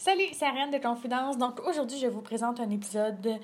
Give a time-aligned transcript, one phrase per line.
[0.00, 1.38] Salut, c'est Ariane de Confidence.
[1.38, 3.40] Donc aujourd'hui, je vous présente un épisode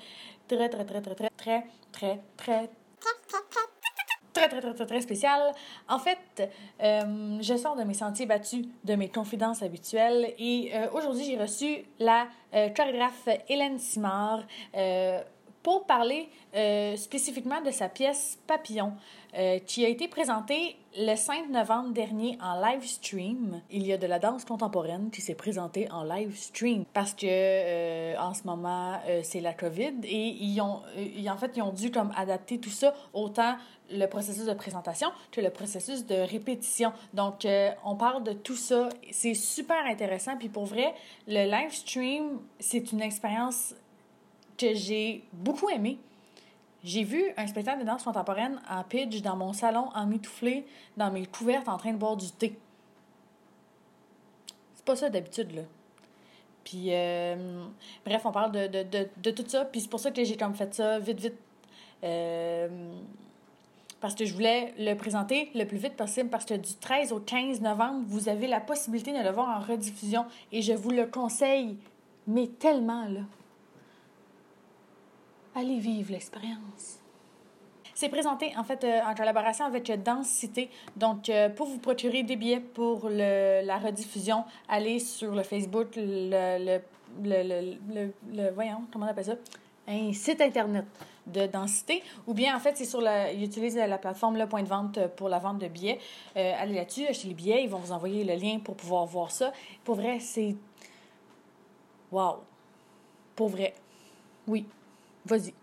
[0.47, 2.69] très, très, très, très, très, très, très, très,
[4.31, 5.51] très, très, très, très, très spécial.
[5.89, 6.49] En fait,
[6.81, 11.37] euh, je sors de mes sentiers battus, de mes confidences habituelles, et euh, aujourd'hui, j'ai
[11.37, 14.43] reçu la euh, chorégraphe Hélène Simard
[14.77, 15.21] euh,
[15.65, 18.93] pour parler euh, spécifiquement de sa pièce Papillon,
[19.35, 23.63] euh, qui a été présentée le 5 novembre dernier en live stream.
[23.71, 27.25] Il y a de la danse contemporaine qui s'est présentée en live stream parce que
[27.25, 30.81] euh, en ce moment c'est la COVID et ils ont,
[31.29, 33.55] en fait ils ont dû comme adapter tout ça autant
[33.91, 36.91] le processus de présentation que le processus de répétition.
[37.13, 37.47] Donc,
[37.85, 38.89] on parle de tout ça.
[39.11, 40.37] C'est super intéressant.
[40.37, 40.95] Puis pour vrai,
[41.27, 43.75] le live stream, c'est une expérience
[44.57, 45.97] que j'ai beaucoup aimé.
[46.83, 50.65] J'ai vu un spectacle de danse contemporaine en pitch dans mon salon, en mitouflé,
[50.97, 52.57] dans mes couvertes, en train de boire du thé.
[54.75, 55.63] C'est pas ça d'habitude, là.
[56.63, 57.63] Puis, euh,
[58.05, 59.65] bref, on parle de, de, de, de tout ça.
[59.65, 61.35] Puis c'est pour ça que j'ai comme fait ça vite, vite.
[62.03, 62.67] Euh,
[64.01, 67.19] parce que je voulais le présenter le plus vite possible parce que du 13 au
[67.19, 71.05] 15 novembre, vous avez la possibilité de le voir en rediffusion et je vous le
[71.07, 71.77] conseille,
[72.27, 73.21] mais tellement là.
[75.55, 76.99] Allez vivre l'expérience.
[77.93, 80.69] C'est présenté en fait euh, en collaboration avec Danse Cité.
[80.97, 85.95] Donc, euh, pour vous procurer des billets pour le, la rediffusion, allez sur le Facebook,
[85.95, 86.81] le,
[87.23, 89.35] le, le, voyons, comment on appelle ça?
[89.87, 90.83] Un site internet
[91.25, 92.03] de Densité.
[92.27, 94.99] Ou bien, en fait, c'est sur la, ils utilisent la plateforme Le Point de Vente
[95.15, 95.99] pour la vente de billets.
[96.35, 99.31] Euh, allez là-dessus, achetez les billets, ils vont vous envoyer le lien pour pouvoir voir
[99.31, 99.53] ça.
[99.85, 100.55] Pour vrai, c'est.
[102.11, 102.39] Wow!
[103.37, 103.73] Pour vrai.
[104.47, 104.65] Oui.
[105.25, 105.53] Vas-y.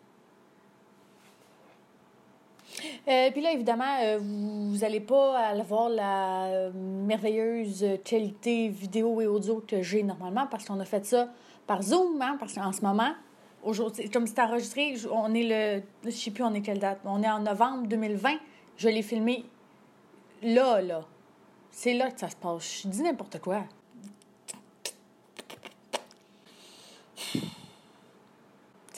[3.08, 9.20] Euh, puis là, évidemment, euh, vous n'allez pas aller voir la euh, merveilleuse qualité vidéo
[9.20, 11.28] et audio que j'ai normalement parce qu'on a fait ça
[11.66, 13.12] par Zoom, hein, parce qu'en ce moment,
[13.62, 15.82] aujourd'hui, comme c'est enregistré, on est le.
[16.04, 17.00] Je sais plus on est quelle date.
[17.04, 18.30] On est en novembre 2020.
[18.76, 19.44] Je l'ai filmé
[20.42, 21.04] là, là.
[21.70, 22.82] C'est là que ça se passe.
[22.82, 23.64] Je dis n'importe quoi.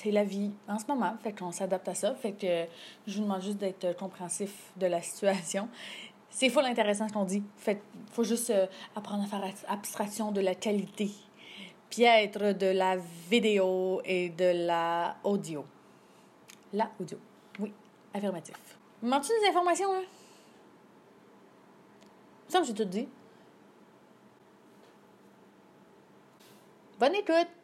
[0.04, 1.16] C'est la vie en ce moment.
[1.22, 2.14] Fait qu'on s'adapte à ça.
[2.14, 2.66] Fait que
[3.06, 5.68] je vous demande juste d'être compréhensif de la situation.
[6.28, 7.42] C'est full intéressant ce qu'on dit.
[7.56, 7.80] Fait
[8.12, 11.10] faut juste euh, apprendre à faire abstraction de la qualité.
[11.88, 12.96] Piètre de la
[13.30, 15.64] vidéo et de la audio.
[16.72, 17.18] La audio.
[17.60, 17.72] Oui,
[18.12, 18.56] affirmatif.
[19.00, 20.00] Manques-tu des informations, là?
[22.48, 23.08] Ça, j'ai tout dit.
[26.98, 27.63] Bonne écoute!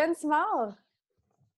[0.00, 0.72] Hélène Simard,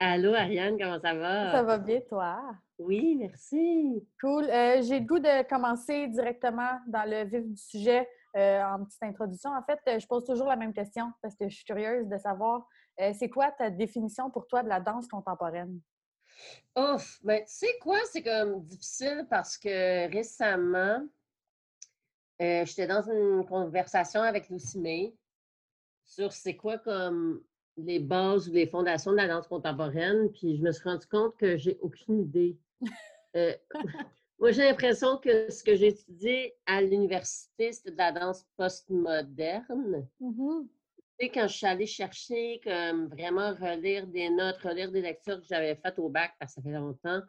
[0.01, 1.53] Allô, Ariane, comment ça va?
[1.53, 2.43] ça va bien, toi?
[2.77, 4.05] Oui, merci.
[4.21, 4.51] Cool.
[4.51, 9.01] Euh, J'ai le goût de commencer directement dans le vif du sujet euh, en petite
[9.05, 9.51] introduction.
[9.51, 12.67] En fait, je pose toujours la même question parce que je suis curieuse de savoir
[13.01, 15.79] euh, c'est quoi ta définition pour toi de la danse contemporaine?
[16.77, 21.07] Ouf, ben, tu sais quoi, c'est comme difficile parce que récemment,
[22.41, 25.15] j'étais dans une conversation avec Lucie May
[26.05, 27.41] sur c'est quoi comme
[27.77, 31.37] les bases ou les fondations de la danse contemporaine, puis je me suis rendu compte
[31.37, 32.59] que j'ai aucune idée.
[33.37, 33.55] Euh,
[34.39, 40.07] moi, j'ai l'impression que ce que j'ai étudié à l'université, c'était de la danse postmoderne.
[40.21, 40.69] Mhm.
[41.19, 45.41] Tu sais, quand je suis allée chercher, comme vraiment relire des notes, relire des lectures
[45.41, 47.23] que j'avais faites au bac, parce que ça fait longtemps,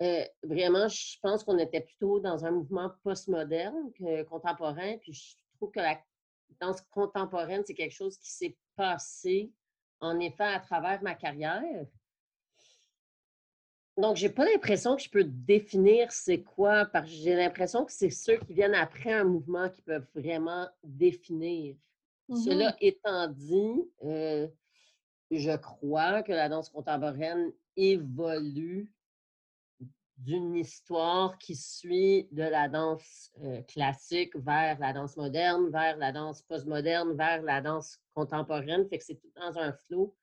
[0.00, 4.96] euh, vraiment, je pense qu'on était plutôt dans un mouvement postmoderne que contemporain.
[4.98, 5.98] Puis je trouve que la
[6.60, 9.52] danse contemporaine, c'est quelque chose qui s'est passé,
[10.00, 11.86] en effet, à travers ma carrière.
[13.96, 17.92] Donc, j'ai pas l'impression que je peux définir c'est quoi, parce que j'ai l'impression que
[17.92, 21.74] c'est ceux qui viennent après un mouvement qui peuvent vraiment définir.
[22.28, 24.46] Cela étant dit, euh,
[25.30, 28.92] je crois que la danse contemporaine évolue
[30.18, 36.12] d'une histoire qui suit de la danse euh, classique vers la danse moderne, vers la
[36.12, 38.88] danse postmoderne, vers la danse contemporaine.
[38.88, 40.14] Fait que c'est tout dans un flot.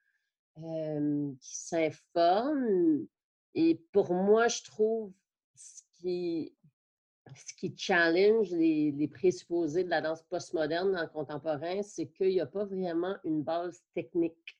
[1.39, 3.07] qui s'informent.
[3.53, 5.13] Et pour moi, je trouve
[5.55, 6.53] ce qui,
[7.33, 12.29] ce qui challenge les, les présupposés de la danse postmoderne dans le contemporain, c'est qu'il
[12.29, 14.57] n'y a pas vraiment une base technique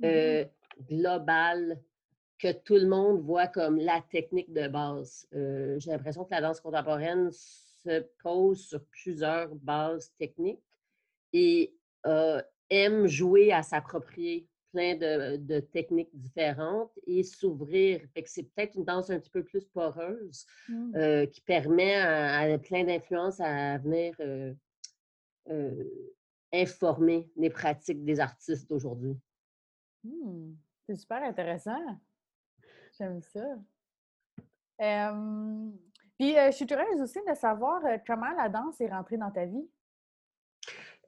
[0.00, 0.44] mmh
[0.88, 1.80] globale
[2.42, 5.28] que tout le monde voit comme la technique de base.
[5.32, 10.62] J'ai l'impression que la danse contemporaine se pose sur plusieurs bases techniques
[11.32, 11.72] et
[12.68, 18.00] aime jouer à s'approprier plein de, techniques différentes et s'ouvrir.
[18.24, 20.96] c'est peut-être une danse un petit peu plus poreuse mmh.
[20.96, 24.54] euh, qui permet à, plein d'influences à venir euh,
[25.50, 25.84] euh,
[26.52, 29.16] informer les pratiques des artistes d'aujourd'hui.
[30.04, 30.54] Mmh.
[30.86, 31.78] C'est super intéressant.
[33.02, 33.40] J'aime ça.
[36.18, 39.68] puis, je suis curieuse aussi de savoir comment la danse est rentrée dans ta vie?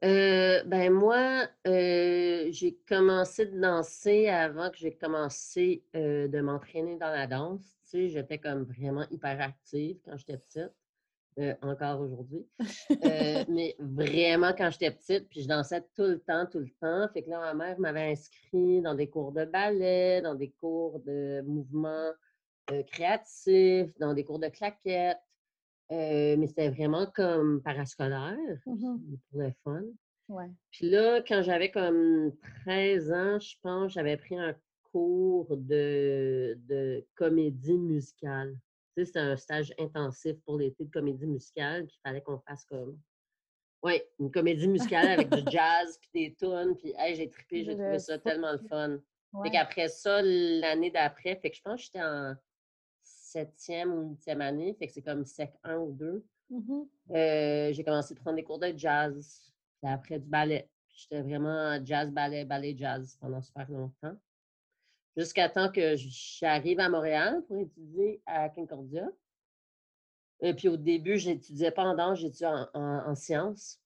[0.03, 7.27] Euh, ben moi, j'ai commencé de danser avant que j'ai commencé de m'entraîner dans la
[7.27, 7.63] danse.
[7.93, 10.75] J'étais comme vraiment hyper active quand j'étais petite,
[11.61, 12.45] encore aujourd'hui.
[13.49, 17.07] mais vraiment quand j'étais petite, puis je dansais tout le temps, tout le temps.
[17.13, 20.99] Fait que là, ma mère m'avait inscrit dans des cours de ballet, dans des cours
[21.01, 22.11] de mouvement
[22.87, 25.17] créatif, dans des cours de claquettes.
[25.91, 28.97] Euh, mais c'était vraiment comme parascolaire, mmh
[29.29, 29.83] pour le fun.
[30.71, 32.31] Puis là, quand j'avais comme
[32.65, 34.55] 13 ans, je pense, j'avais pris un
[34.91, 38.57] cours de, de comédie musicale.
[39.03, 42.99] C'était un stage intensif pour l'été de comédie musicale, qu'il fallait qu'on fasse comme.
[43.83, 47.99] Oui, une comédie musicale avec du jazz, puis des tunes, puis j'ai trippé, j'ai trouvé
[47.99, 48.97] ça tellement le fun.
[49.43, 52.35] Fait qu'après ça, l'année d'après, fait que je pense que j'étais en
[53.03, 56.25] septième ou huitième année, fait que c'est comme sec 1 ou 2.
[56.49, 59.51] Mmh euh, j'ai commencé à prendre des cours de jazz,
[59.81, 60.69] puis après du ballet.
[60.89, 64.15] J'étais vraiment jazz, ballet, ballet, jazz pendant super longtemps.
[65.17, 69.07] Jusqu'à temps que j'arrive à Montréal pour étudier à Concordia.
[70.41, 73.79] Et puis au début, je n'étudiais pas en danse, j'étudiais en, sciences.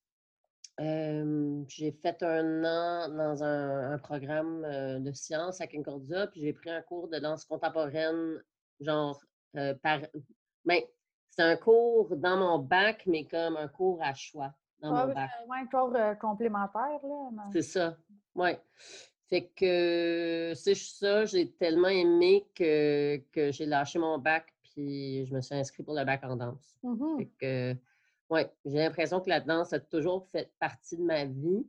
[0.79, 6.71] j'ai fait un an dans un, programme euh, de sciences à Concordia, puis j'ai pris
[6.71, 8.41] un cours de danse contemporaine,
[8.79, 9.21] genre
[9.55, 9.99] euh, par.
[10.65, 10.81] Ben,
[11.29, 15.29] c'est un cours dans mon bac, mais comme un cours à choix dans mon bac.
[15.49, 17.43] un cours euh, complémentaire, là.
[17.51, 17.95] C'est ça,
[18.35, 18.51] oui.
[19.29, 25.35] Fait que c'est ça, j'ai tellement aimé que, que j'ai lâché mon bac, puis je
[25.35, 26.75] me suis inscrite pour le bac en danse.
[26.81, 27.75] Mmh fait que,
[28.31, 31.63] ouais, j'ai l'impression que la danse a toujours fait partie de ma vie.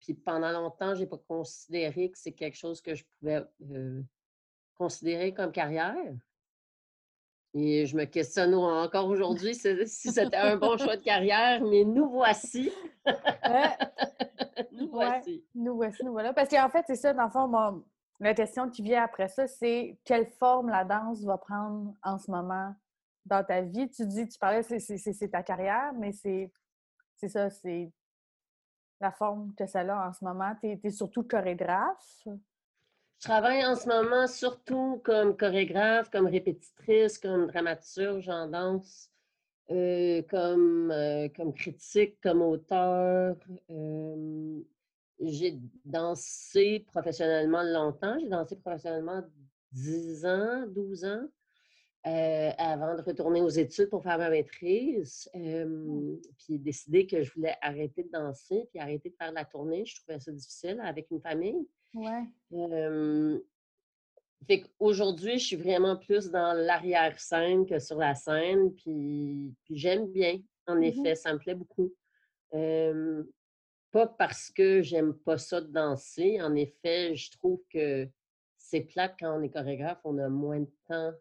[0.00, 4.02] puis pendant longtemps, je n'ai pas considéré que c'est quelque chose que je pouvais euh,
[4.76, 6.14] considéré comme carrière.
[7.54, 12.08] Et je me questionne encore aujourd'hui si, c'était un bon choix de carrière, mais nous
[12.10, 12.70] voici.
[14.72, 15.44] nous voici.
[15.54, 16.32] nous voici, nous voilà.
[16.32, 17.84] Parce qu'en fait, c'est ça, dans le fond,
[18.20, 22.30] la question qui vient après ça, c'est quelle forme la danse va prendre en ce
[22.30, 22.74] moment
[23.24, 23.88] dans ta vie?
[23.88, 26.50] Tu dis, tu parlais, c'est ta carrière, mais c'est
[27.28, 27.90] ça, c'est
[29.00, 30.54] la forme que ça a en ce moment.
[30.60, 32.26] Tu es, es, surtout chorégraphe.
[33.20, 39.10] Je travaille en ce moment surtout comme chorégraphe, comme répétitrice, comme dramaturge en danse,
[39.72, 43.36] euh, comme, euh, comme critique, comme auteur.
[43.70, 44.60] Euh,
[45.18, 48.16] j'ai dansé professionnellement longtemps.
[48.20, 49.24] J'ai dansé professionnellement
[49.72, 51.26] 10 ans, 12 ans.
[52.04, 56.14] avant de retourner aux études pour faire ma maîtrise, mmh.
[56.38, 59.84] puis décider que je voulais arrêter de danser, puis arrêter de faire la tournée.
[59.84, 61.66] Je trouvais ça difficile avec une famille.
[61.94, 62.28] Ouais.
[64.46, 70.38] fait qu'aujourd'hui, je suis vraiment plus dans l'arrière-scène que sur la scène, puis, j'aime bien,
[70.66, 71.92] en mmh effet, ça me plaît beaucoup.
[73.90, 78.08] pas parce que j'aime pas ça de danser, en effet, je trouve que
[78.58, 81.12] c'est plate quand on est chorégraphe, on a moins de temps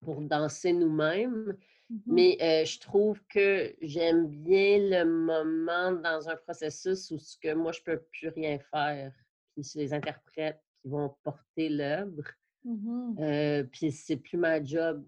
[0.00, 1.56] pour danser nous-mêmes.
[1.88, 7.54] Mmh mais je trouve que j'aime bien le moment dans un processus où ce que
[7.54, 9.12] moi, je peux plus rien faire
[9.56, 12.24] puis c'est les interprètes qui vont porter l'œuvre.
[12.64, 15.04] Mmh euh, puis c'est plus ma job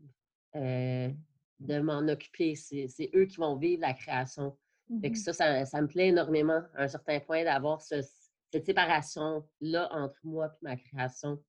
[0.56, 1.10] euh,
[1.58, 4.56] de m'en occuper, c'est eux qui vont vivre la création.
[4.88, 10.46] Mmh ça, ça, me plaît énormément à un certain point d'avoir cette séparation-là entre moi
[10.46, 11.42] et ma création,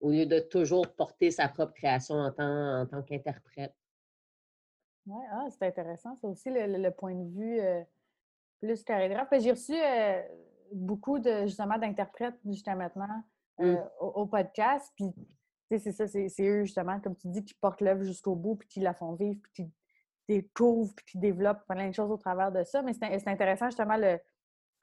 [0.00, 3.74] au lieu de toujours porter sa propre création en tant, en tant qu'interprète.
[5.06, 6.16] Oui, ah, c'est intéressant.
[6.16, 7.82] C'est aussi le, point de vue euh,
[8.60, 9.28] plus chorégraphe.
[9.38, 9.74] J'ai reçu
[10.72, 13.24] beaucoup de justement d'interprètes jusqu'à maintenant
[13.58, 13.64] mmh.
[13.64, 14.92] euh, au, podcast.
[14.96, 15.12] Puis,
[15.68, 18.80] c'est ça, c'est eux justement, comme tu dis, qui portent l'œuvre jusqu'au bout, puis qui
[18.80, 19.72] la font vivre, puis qui
[20.28, 22.82] découvrent, puis qui développent plein de choses au travers de ça.
[22.82, 24.18] Mais c'est intéressant justement le,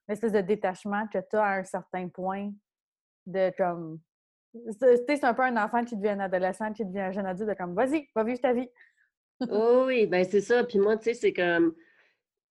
[0.07, 2.51] l'espèce de détachement que tu as à un certain point
[3.25, 3.99] de comme.
[4.79, 7.55] C'est un peu un enfant qui devient un adolescent, qui devient un jeune adulte, de
[7.55, 8.69] comme, vas-y, va vivre ta vie.
[9.49, 10.63] oh oui, ben c'est ça.
[10.63, 11.73] Puis moi, tu sais, c'est comme.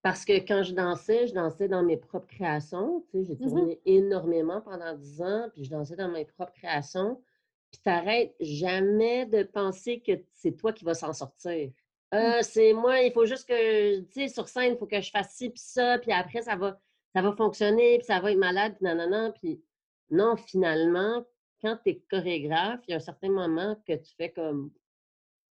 [0.03, 3.05] Parce que quand je dansais, je dansais dans mes propres créations.
[3.09, 6.51] Tu sais, j'ai mmh tourné énormément pendant dix ans, puis je dansais dans mes propres
[6.51, 7.23] créations.
[7.71, 11.71] Puis t'arrêtes jamais de penser que c'est toi qui vas s'en sortir.
[12.13, 15.09] Euh, c'est moi, il faut juste que, tu sais, sur scène, il faut que je
[15.09, 16.79] fasse ci, puis ça, puis après, ça va,
[17.15, 19.31] ça va fonctionner, puis ça va être malade, puis nanana.
[19.31, 19.63] Puis
[20.11, 21.25] non, finalement,
[21.61, 24.71] quand tu es chorégraphe, il y a un certain moment que tu fais comme,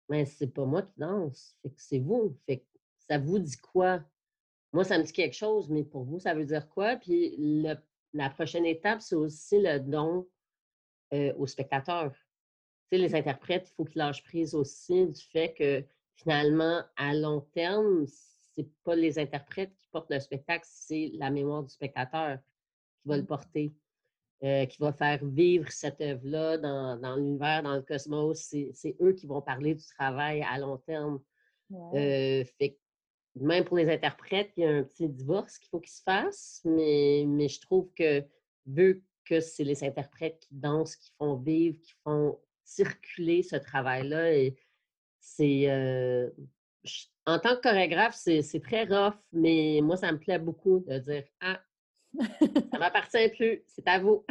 [0.09, 2.37] mais c'est pas moi qui danse, fait que c'est vous.
[2.45, 2.65] Fait que
[3.07, 4.01] ça vous dit quoi?
[4.73, 6.95] Moi, ça me dit quelque chose, mais pour vous, ça veut dire quoi?
[6.95, 7.35] Puis
[8.13, 10.27] la prochaine étape, c'est aussi le don
[11.13, 12.13] euh, aux spectateurs.
[12.89, 15.83] Tu sais, les interprètes, il faut qu'ils lâchent prise aussi du fait que
[16.15, 18.05] finalement, à long terme,
[18.53, 22.37] c'est pas les interprètes qui portent le spectacle, c'est la mémoire du spectateur
[23.01, 23.27] qui va le mmh.
[23.27, 23.73] porter,
[24.43, 28.39] euh, qui va faire vivre cette œuvre-là dans, l'univers, dans le cosmos.
[28.39, 31.21] C'est eux qui vont parler du travail à long terme.
[31.93, 32.77] Euh, fait
[33.39, 36.61] même pour les interprètes, il y a un petit divorce qu'il faut qu'il se fasse,
[36.65, 38.23] mais, mais je trouve que
[38.65, 44.33] vu que c'est les interprètes qui dansent, qui font vivre, qui font circuler ce travail-là,
[44.33, 44.55] et
[45.19, 45.69] c'est.
[45.69, 46.29] Euh,
[47.27, 51.23] en tant que chorégraphe, c'est très rough, mais moi, ça me plaît beaucoup de dire
[51.39, 51.61] Ah,
[52.19, 54.25] ça m'appartient plus, c'est à vous.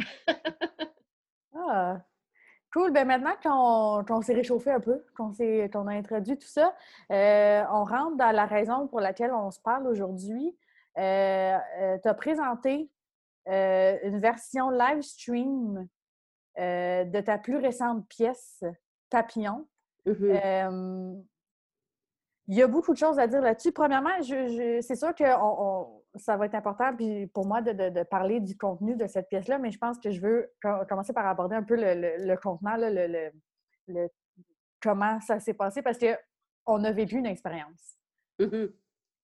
[1.55, 2.03] ah,
[2.73, 2.91] Cool.
[2.91, 6.73] Ben maintenant qu'on s'est réchauffé un peu, qu'on a introduit tout ça,
[7.11, 10.55] euh, on rentre dans la raison pour laquelle on se parle aujourd'hui.
[10.97, 12.89] Euh, euh, tu as présenté
[13.47, 15.87] une version live stream
[16.57, 18.63] de ta plus récente pièce,
[19.09, 19.67] Papillon.
[20.05, 21.23] Mm-hmm.
[22.47, 23.71] Il y a beaucoup de choses à dire là-dessus.
[23.71, 28.95] Premièrement, c'est sûr que ça va être important puis pour moi de, parler du contenu
[28.95, 30.51] de cette pièce-là, mais je pense que je veux
[30.89, 33.31] commencer par aborder un peu le, contenant, le,
[34.81, 37.97] comment ça s'est passé parce qu'on a vécu une expérience.
[38.39, 38.71] Mm-hmm.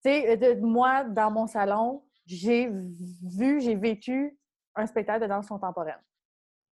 [0.03, 4.37] Tu sais, moi, dans mon salon, j'ai vu, j'ai vécu
[4.75, 5.99] un spectacle de danse contemporaine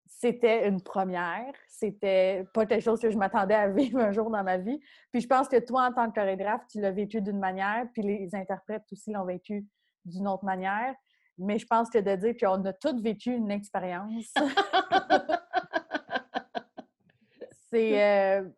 [0.07, 1.53] c'était une première.
[1.67, 4.79] C'était pas quelque chose que je m'attendais à vivre un jour dans ma vie.
[5.12, 8.01] Puis je pense que toi, en tant que chorégraphe, tu l'as vécu d'une manière, puis
[8.01, 9.65] les interprètes aussi l'ont vécu
[10.06, 10.96] d'une autre manière.
[11.38, 14.34] Mais je pense que de dire qu'on a toutes vécu une expérience,
[17.70, 18.02] c'est...
[18.02, 18.50] Euh,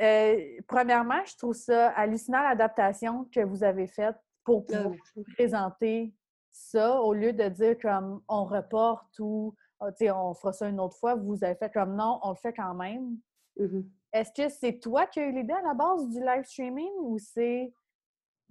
[0.00, 4.88] euh, premièrement, je trouve ça hallucinant l'adaptation que vous avez faite pour ah
[5.34, 6.14] présenter
[6.50, 10.96] ça au lieu de dire comme on reporte ou ah, on fera ça une autre
[10.96, 11.14] fois.
[11.14, 13.16] Vous avez fait comme non, on le fait quand même.
[13.58, 13.84] Mm-hmm.
[14.12, 17.18] Est-ce que c'est toi qui as eu l'idée à la base du live streaming ou
[17.18, 17.72] c'est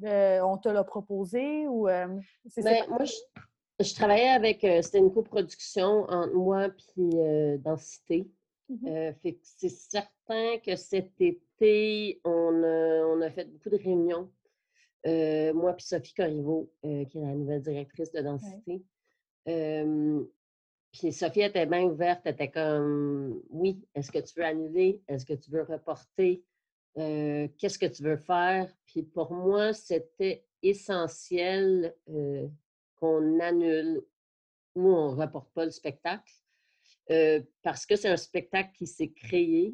[0.03, 2.08] euh, on te l'a proposé ou euh,
[2.58, 3.03] ben, moi
[3.79, 7.10] je, travaillais avec euh, c'était une coproduction entre moi puis
[7.60, 8.29] Densité.
[8.70, 9.38] Mm-hmm.
[9.43, 14.31] c'est certain que cet été, on a, on a fait beaucoup de réunions.
[15.53, 18.84] moi puis Sophie Corriveau, qui est la nouvelle directrice de Densité.
[20.93, 25.01] Puis Sophie était bien ouverte, elle était comme Oui, est-ce que tu veux annuler?
[25.08, 26.43] Est-ce que tu veux reporter?
[26.98, 28.74] Euh, qu'est-ce que tu veux faire?
[28.86, 32.48] Puis pour moi, c'était essentiel euh,
[32.95, 34.03] qu'on annule
[34.75, 36.33] ou on ne reporte pas le spectacle
[37.10, 39.74] euh, parce que c'est un spectacle qui s'est créé,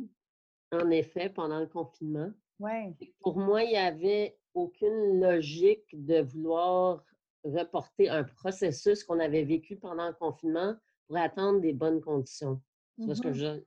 [0.71, 2.31] en effet, pendant le confinement.
[2.59, 2.95] Ouais.
[3.21, 7.03] Pour moi, il n'y avait aucune logique de vouloir
[7.43, 10.75] reporter un processus qu'on avait vécu pendant le confinement
[11.07, 12.61] pour attendre des bonnes conditions.
[12.97, 13.61] mmh je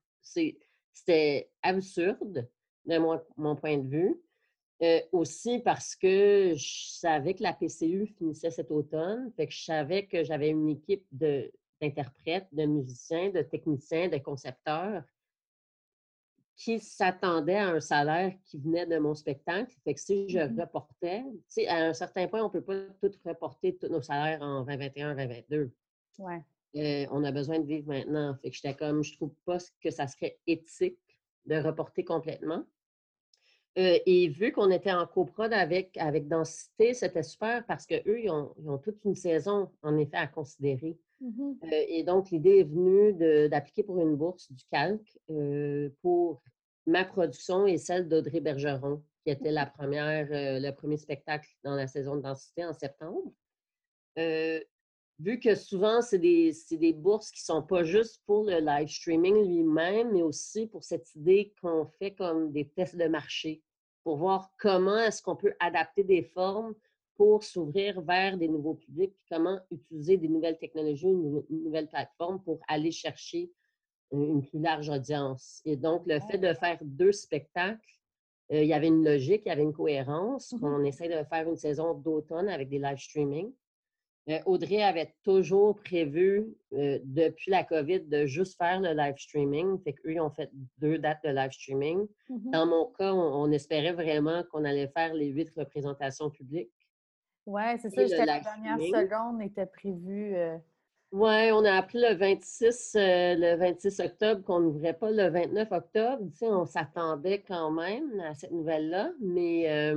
[0.92, 2.48] C'était absurde
[2.86, 2.98] de
[3.36, 4.20] mon, point de vue.
[4.82, 9.62] Euh, aussi parce que je savais que la PCU finissait cet automne, fait que je
[9.62, 15.04] savais que j'avais une équipe d'interprètes, de, musiciens, de techniciens, de concepteurs
[16.60, 19.74] qui s'attendaient à un salaire qui venait de mon spectacle.
[19.82, 21.24] Fait que si je mmh reportais,
[21.68, 25.14] à un certain point, on ne peut pas tout reporter tous nos salaires en 2021,
[25.14, 25.72] 2022.
[26.18, 26.42] Ouais.
[26.76, 28.34] Euh, on a besoin de vivre maintenant.
[28.42, 31.09] Fait que j'étais comme, je trouve pas que ça serait éthique
[31.46, 32.64] de reporter complètement.
[33.78, 38.30] Euh, et vu qu'on était en coprod avec, avec Densité, c'était super parce qu'eux, ils
[38.30, 40.98] ont, ils ont toute une saison, en effet, à considérer.
[41.20, 43.12] Mmh euh, et donc, l'idée est venue
[43.48, 45.18] d'appliquer pour une bourse du calque
[46.02, 46.42] pour
[46.86, 51.86] ma production et celle d'Audrey Bergeron, qui était la première, le premier spectacle dans la
[51.86, 53.32] saison de Densité en septembre
[55.20, 58.88] vu que souvent, c'est des, des, bourses qui ne sont pas juste pour le live
[58.88, 63.62] streaming lui-même, mais aussi pour cette idée qu'on fait comme des tests de marché
[64.02, 66.74] pour voir comment est-ce qu'on peut adapter des formes
[67.16, 72.60] pour s'ouvrir vers des nouveaux publics, comment utiliser des nouvelles technologies, une, nouvelle plateforme pour
[72.66, 73.50] aller chercher
[74.10, 75.60] une plus large audience.
[75.66, 77.78] Et donc, le fait de faire deux spectacles,
[78.52, 80.52] euh, il y avait une logique, il y avait une cohérence.
[80.52, 83.52] Mmh On essaie de faire une saison d'automne avec des live streaming.
[84.30, 89.78] Euh, Audrey avait toujours prévu, euh, depuis la COVID, de juste faire le live streaming.
[89.82, 92.06] Fait qu'eux, ils ont fait deux dates de live streaming.
[92.28, 96.70] Mmh Dans mon cas, on, espérait vraiment qu'on allait faire les huit représentations publiques.
[97.46, 98.02] Oui, c'est ça.
[98.02, 100.36] Jusqu'à la dernière seconde était prévu.
[101.12, 106.22] Oui, on a appris le 26, le 26 octobre qu'on n'ouvrait pas le 29 octobre.
[106.30, 109.92] Tu sais, on s'attendait quand même à cette nouvelle-là, mais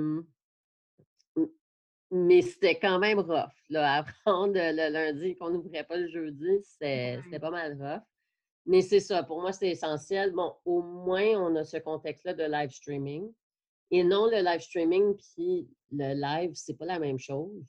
[2.14, 3.50] mais c'était quand même rough.
[3.70, 8.04] Là, apprendre le lundi qu'on n'ouvrait pas le jeudi, c'était pas mal rough.
[8.66, 10.32] Mais c'est ça, pour moi, c'est essentiel.
[10.32, 13.34] Bon, au moins, on a ce contexte-là de live streaming.
[13.92, 17.66] Et non, le live streaming puis le live, c'est pas la même chose.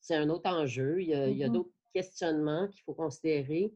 [0.00, 1.00] C'est un autre enjeu.
[1.00, 1.52] Il y a, Mm-hmm.
[1.52, 3.72] d'autres questionnements qu'il faut considérer.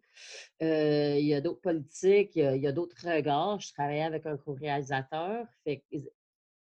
[0.61, 3.61] Euh, il y a d'autres politiques, il y a, d'autres regards.
[3.61, 5.47] Je travaillais avec un co-réalisateur.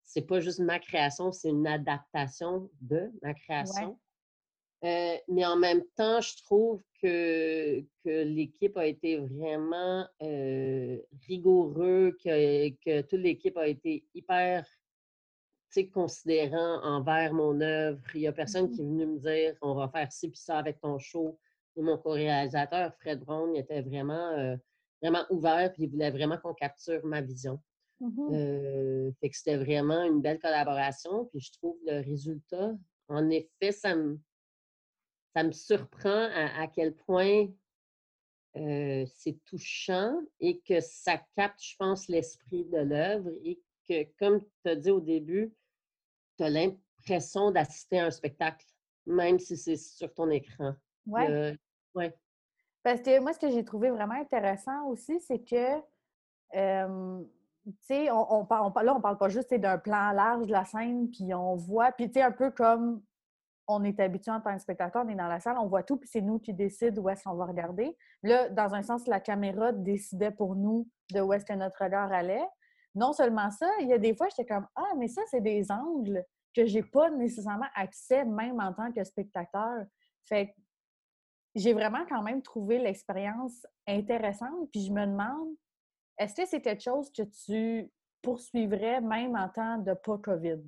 [0.08, 3.98] C'est pas juste ma création, c'est une adaptation de ma création.
[4.84, 12.16] Euh, mais en même temps, je trouve que, que l'équipe a été vraiment euh, rigoureux,
[12.24, 14.64] que, que toute l'équipe a été hyper
[15.92, 18.00] considérant envers mon œuvre.
[18.14, 20.38] Il n'y a personne mmh qui est venu me dire on va faire ci puis
[20.38, 21.38] ça avec ton show.
[21.76, 24.56] Et mon co-réalisateur, Fred Brown, était vraiment, euh,
[25.00, 27.60] vraiment ouvert puis il voulait vraiment qu'on capture ma vision.
[28.00, 31.26] Mmh Euh, fait que c'était vraiment une belle collaboration.
[31.26, 32.72] Puis je trouve le résultat,
[33.08, 34.20] en effet, ça me,
[35.34, 37.46] ça me surprend à, quel point
[38.56, 44.40] euh, c'est touchant et que ça capte, je pense, l'esprit de l'œuvre et que, comme
[44.40, 45.52] tu as dit au début,
[46.36, 48.64] tu as l'impression d'assister à un spectacle,
[49.06, 50.74] même si c'est sur ton écran.
[51.06, 51.22] Oui.
[51.94, 52.14] ouais.
[52.82, 55.82] Parce que moi, ce que j'ai trouvé vraiment intéressant aussi, c'est que
[57.82, 61.34] sais, on, on, là, on parle pas juste d'un plan large de la scène, puis
[61.34, 63.02] on voit, puis tu sais, un peu comme
[63.68, 65.98] on est habitué en tant que spectateur, on est dans la salle, on voit tout,
[65.98, 67.96] puis c'est nous qui décident où est-ce qu'on va regarder.
[68.22, 72.10] Là, dans un sens, la caméra décidait pour nous de où est-ce que notre regard
[72.10, 72.46] allait.
[72.94, 75.70] Non seulement ça, il y a des fois, j'étais comme Ah, mais ça, c'est des
[75.70, 76.24] angles
[76.56, 79.84] que j'ai pas nécessairement accès, même en tant que spectateur.
[80.24, 80.52] Fait que
[81.54, 85.48] j'ai vraiment quand même trouvé l'expérience intéressante, puis je me demande
[86.18, 87.90] est-ce que c'est quelque chose que tu
[88.22, 90.58] poursuivrais même en temps de pas COVID?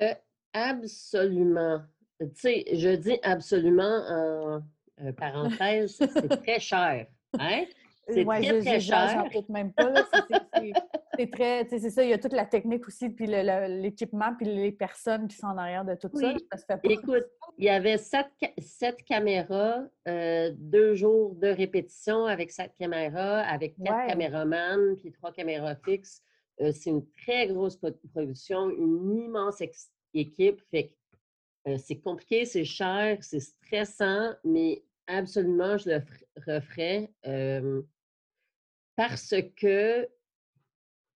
[0.00, 0.14] Euh,
[0.52, 1.82] absolument.
[2.18, 4.62] Tu sais, je dis absolument en
[5.00, 7.06] euh, parenthèse, c'est très cher.
[7.38, 7.64] Hein?
[8.08, 9.24] C'est très, très cher.
[9.48, 9.94] même pas.
[10.28, 10.41] C'est
[11.30, 15.28] très, c'est ça, il y a toute la technique aussi, puis l'équipement, puis les personnes
[15.28, 16.34] qui sont en arrière de tout ça.
[16.84, 17.26] Écoute,
[17.58, 18.30] il y avait sept,
[19.06, 25.76] caméras, euh, deux jours de répétition avec sept caméras, avec quatre caméramans, puis trois caméras
[25.76, 26.22] fixes.
[26.60, 27.78] Euh, c'est une très grosse
[28.12, 29.62] production, une immense
[30.14, 30.60] équipe.
[30.70, 30.92] Fait
[31.68, 36.02] euh, c'est compliqué, c'est cher, c'est stressant, mais absolument, je le
[36.46, 37.12] referais
[38.96, 40.08] parce que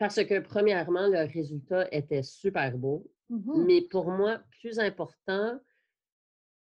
[0.05, 3.11] parce que, premièrement, le résultat était super beau.
[3.31, 5.59] Mmh mais pour moi, plus important,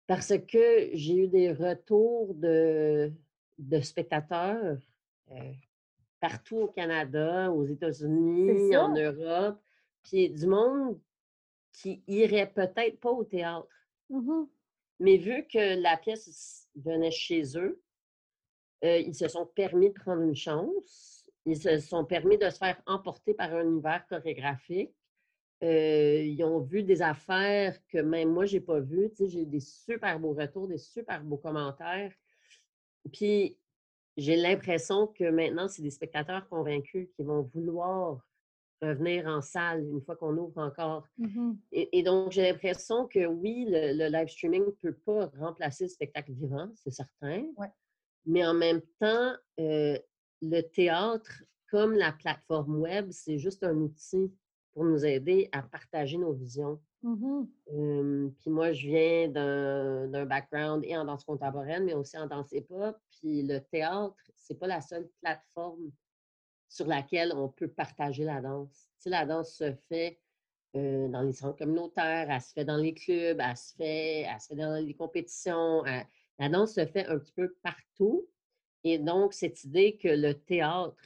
[0.06, 3.12] parce que j'ai eu des retours de,
[3.58, 4.78] de spectateurs
[5.32, 5.52] euh,
[6.18, 9.60] partout au Canada, aux États-Unis, en Europe,
[10.02, 10.98] puis du monde
[11.72, 13.68] qui irait peut-être pas au théâtre.
[14.08, 14.44] Mmh
[14.98, 17.82] mais vu que la pièce venait chez eux,
[18.82, 21.15] euh, ils se sont permis de prendre une chance
[21.46, 24.94] ils se sont permis de se faire emporter par un univers chorégraphique.
[25.62, 29.10] Euh, ils ont vu des affaires que même moi, je n'ai pas vues.
[29.18, 32.12] j'ai des super beaux retours, des super beaux commentaires.
[33.12, 33.56] Puis,
[34.16, 38.20] j'ai l'impression que maintenant, c'est des spectateurs convaincus qui vont vouloir
[38.82, 41.06] revenir en salle une fois qu'on ouvre encore.
[41.16, 45.90] Mmh et, donc, j'ai l'impression que oui, le, live streaming ne peut pas remplacer le
[45.90, 47.46] spectacle vivant, c'est certain.
[48.26, 49.96] Mais en même temps, euh,
[50.42, 54.32] le théâtre, comme la plateforme web, c'est juste un outil
[54.72, 56.80] pour nous aider à partager nos visions.
[57.02, 57.44] Mmh
[58.40, 62.96] puis moi, je viens d'un background et en danse contemporaine, mais aussi en danse hip-hop.
[63.10, 65.92] Puis le théâtre, c'est pas la seule plateforme
[66.68, 68.88] sur laquelle on peut partager la danse.
[69.00, 70.20] Tu la danse se fait
[70.74, 74.48] dans les centres communautaires, elle se fait dans les clubs, elle se fait, elle se
[74.48, 75.82] fait dans les compétitions.
[76.38, 78.26] la danse se fait un petit peu partout.
[78.88, 81.02] Et donc, cette idée que le théâtre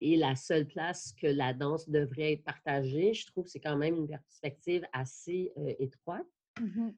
[0.00, 3.76] est la seule place que la danse devrait être partagée, je trouve que c'est quand
[3.76, 6.26] même une perspective assez étroite.
[6.60, 6.90] Mmh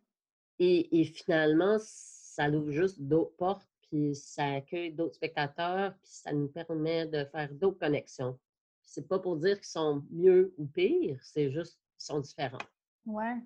[0.61, 6.33] Et, et finalement, ça ouvre juste d'autres portes, puis ça accueille d'autres spectateurs, puis ça
[6.33, 8.39] nous permet de faire d'autres connexions.
[8.81, 12.67] C'est pas pour dire qu'ils sont mieux ou pires, c'est juste qu'ils sont différents.
[13.05, 13.37] Ouais.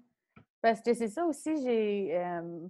[0.60, 2.20] Parce que c'est ça aussi, j'ai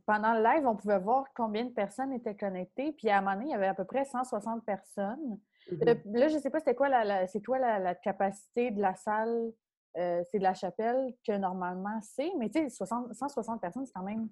[0.04, 2.92] pendant le live, on pouvait voir combien de personnes étaient connectées.
[2.92, 5.38] Puis à un moment donné, il y avait à peu près 160 personnes.
[5.70, 8.94] Mmh là, je ne sais pas c'était quoi la, c'est quoi la, capacité de la
[8.94, 9.52] salle,
[9.96, 14.02] euh, c'est de la chapelle que normalement c'est, mais tu sais, 160 personnes, c'est quand
[14.02, 14.28] même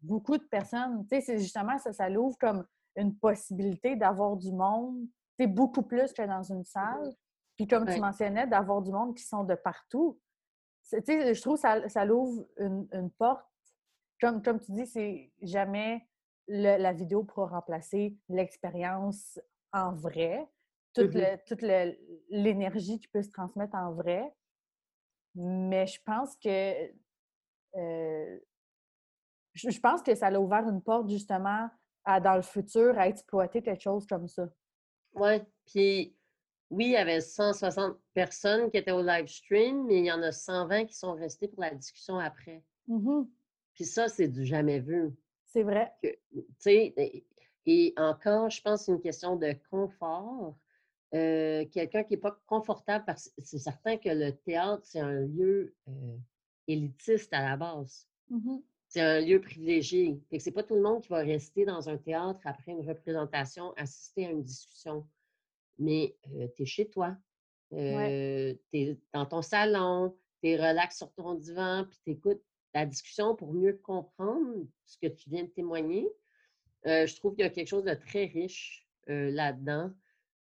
[0.00, 1.06] beaucoup de personnes.
[1.08, 2.64] Tu sais, c'est justement ça, ça l'ouvre comme
[2.96, 5.06] une possibilité d'avoir du monde,
[5.38, 7.12] c'est beaucoup plus que dans une mmh salle.
[7.56, 10.18] Puis comme tu mentionnais, d'avoir du monde qui sont de partout
[10.90, 13.46] je trouve que ça, ça l'ouvre une, porte.
[14.20, 16.06] Comme, comme tu dis, c'est jamais
[16.48, 19.40] la vidéo pour remplacer l'expérience
[19.72, 20.48] en vrai,
[20.94, 21.96] toute, mm-hmm.
[22.30, 24.32] l'énergie qui peut se transmettre en vrai.
[25.34, 26.92] Mais je pense que
[27.76, 28.38] euh,
[29.54, 31.70] je, pense que ça a ouvert une porte justement
[32.04, 34.48] à, dans le futur à exploiter quelque chose comme ça.
[35.14, 36.16] Oui, puis
[36.72, 40.22] oui, il y avait 160 personnes qui étaient au live stream, mais il y en
[40.22, 42.62] a 120 qui sont restés pour la discussion après.
[42.88, 43.24] Mmh
[43.74, 45.10] Puis ça, c'est du jamais vu.
[45.44, 45.92] C'est vrai.
[46.02, 47.26] et,
[47.66, 50.56] et encore, je pense c'est une question de confort.
[51.14, 55.20] Euh, quelqu'un qui n'est pas confortable, parce que c'est certain que le théâtre, c'est un
[55.20, 56.16] lieu euh,
[56.66, 58.08] élitiste à la base.
[58.30, 58.58] Mmh
[58.88, 60.20] c'est un lieu privilégié.
[60.30, 63.72] Ce n'est pas tout le monde qui va rester dans un théâtre après une représentation,
[63.78, 65.06] assister à une discussion
[65.78, 66.16] mais
[66.56, 67.16] tu es chez toi.
[67.70, 72.42] tu es dans ton salon, tu es relax sur ton divan, puis tu écoutes
[72.74, 76.08] la discussion pour mieux comprendre ce que tu viens de témoigner.
[76.84, 79.90] je trouve qu'il y a quelque chose de très riche là-dedans.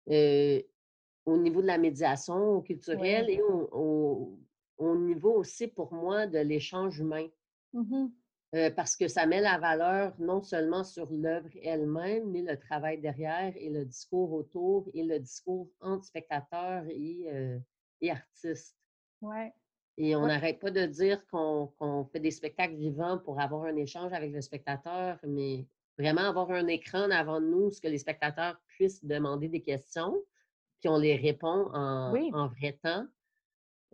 [0.07, 4.37] au niveau de la médiation culturelle et au,
[4.79, 7.27] niveau aussi, pour moi, de l'échange humain.
[7.73, 8.07] Mmh
[8.53, 12.99] euh, parce que ça met la valeur non seulement sur l'œuvre elle-même, mais le travail
[12.99, 17.59] derrière et le discours autour et le discours entre spectateurs et, euh,
[18.01, 18.77] et artistes.
[19.21, 19.51] Ouais.
[19.97, 24.11] Et on n'arrête pas de dire qu'on fait des spectacles vivants pour avoir un échange
[24.13, 25.65] avec le spectateur, mais
[25.97, 30.15] vraiment avoir un écran avant nous, ce que les spectateurs puissent demander des questions,
[30.79, 33.05] puis on les répond en, en vrai temps.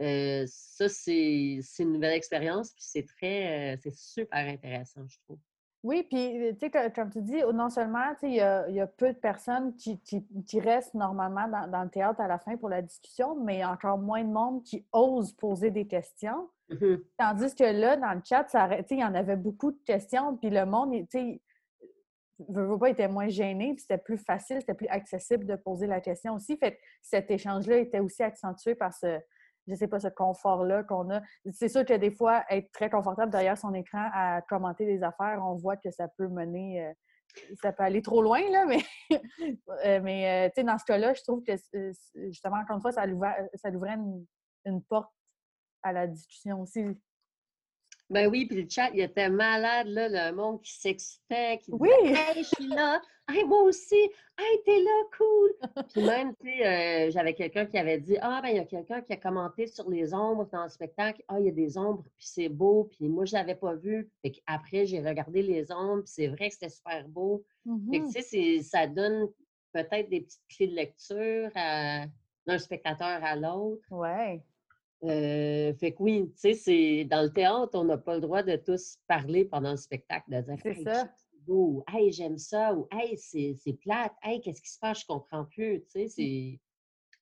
[0.01, 5.37] Euh, ça, c'est une nouvelle expérience, puis c'est très, euh, c'est super intéressant, je trouve.
[5.83, 9.75] Oui, puis, tu sais, comme tu dis, non seulement, il y a, peu de personnes
[9.75, 9.99] qui,
[10.59, 13.71] restent normalement dans, le théâtre à la fin pour la discussion, mais il y a
[13.71, 16.49] encore moins de monde qui ose poser des questions.
[16.69, 18.47] Mmh Tandis que là, dans le chat,
[18.91, 21.41] il y en avait beaucoup de questions, puis le monde, tu sais,
[22.47, 25.99] veux, pas, était moins gêné, puis c'était plus facile, c'était plus accessible de poser la
[25.99, 26.57] question aussi.
[26.57, 29.19] Fait que cet échange-là était aussi accentué par ce,
[29.67, 31.21] je sais pas, ce confort-là qu'on a.
[31.51, 35.41] C'est sûr que des fois, être très confortable derrière son écran à commenter des affaires,
[35.43, 36.93] on voit que ça peut mener, euh,
[37.61, 38.83] ça peut aller trop loin, là, mais,
[39.85, 41.53] euh, mais euh, tu sais, dans ce cas-là, je trouve que,
[42.29, 44.25] justement, encore une fois, ça ouvrait, ça ouvrait une,
[44.65, 45.11] une porte
[45.83, 46.85] à la discussion aussi.
[48.09, 51.89] Ben oui, puis le chat, il était malade, là, le monde qui s'excitait, qui oui.
[52.03, 53.01] disait Hey, je suis là!
[53.33, 53.95] Hey, moi aussi!
[54.37, 55.53] Hey, t'es là, cool!
[55.93, 56.67] puis même, tu sais,
[57.07, 59.67] euh, j'avais quelqu'un qui avait dit Ah, ben, il y a quelqu'un qui a commenté
[59.67, 61.23] sur les ombres dans le spectacle.
[61.27, 64.09] Ah, il y a des ombres, puis c'est beau, puis moi, je l'avais pas vu.
[64.21, 67.45] Fait qu'après, j'ai regardé les ombres, puis c'est vrai que c'était super beau.
[67.63, 68.13] Fait que, mm-hmm.
[68.13, 69.29] tu sais, ça donne
[69.71, 71.49] peut-être des petites clés de lecture
[72.45, 73.83] d'un spectateur à l'autre.
[73.91, 74.41] Ouais.
[75.03, 78.43] Euh, fait que oui, tu sais, c'est dans le théâtre, on n'a pas le droit
[78.43, 81.09] de tous parler pendant le spectacle, de dire C'est ça.
[81.45, 85.45] Beau, hey, j'aime ça, ou hey, c'est plate, hey, qu'est-ce qui se passe, je comprends
[85.45, 85.83] plus.
[85.91, 86.59] Tu sais,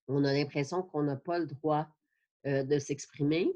[0.08, 0.12] mmh.
[0.12, 1.86] on a l'impression qu'on n'a pas le droit
[2.46, 3.50] euh, de s'exprimer.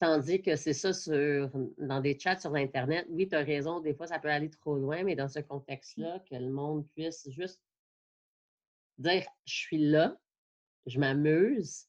[0.00, 3.06] Tandis que c'est ça sur, dans des chats sur Internet.
[3.10, 5.44] Oui, tu as raison, des fois, ça peut aller trop loin, mais dans ce mmh.
[5.44, 7.60] contexte-là, que le monde puisse juste
[8.98, 10.16] dire Je suis là,
[10.86, 11.88] je m'amuse,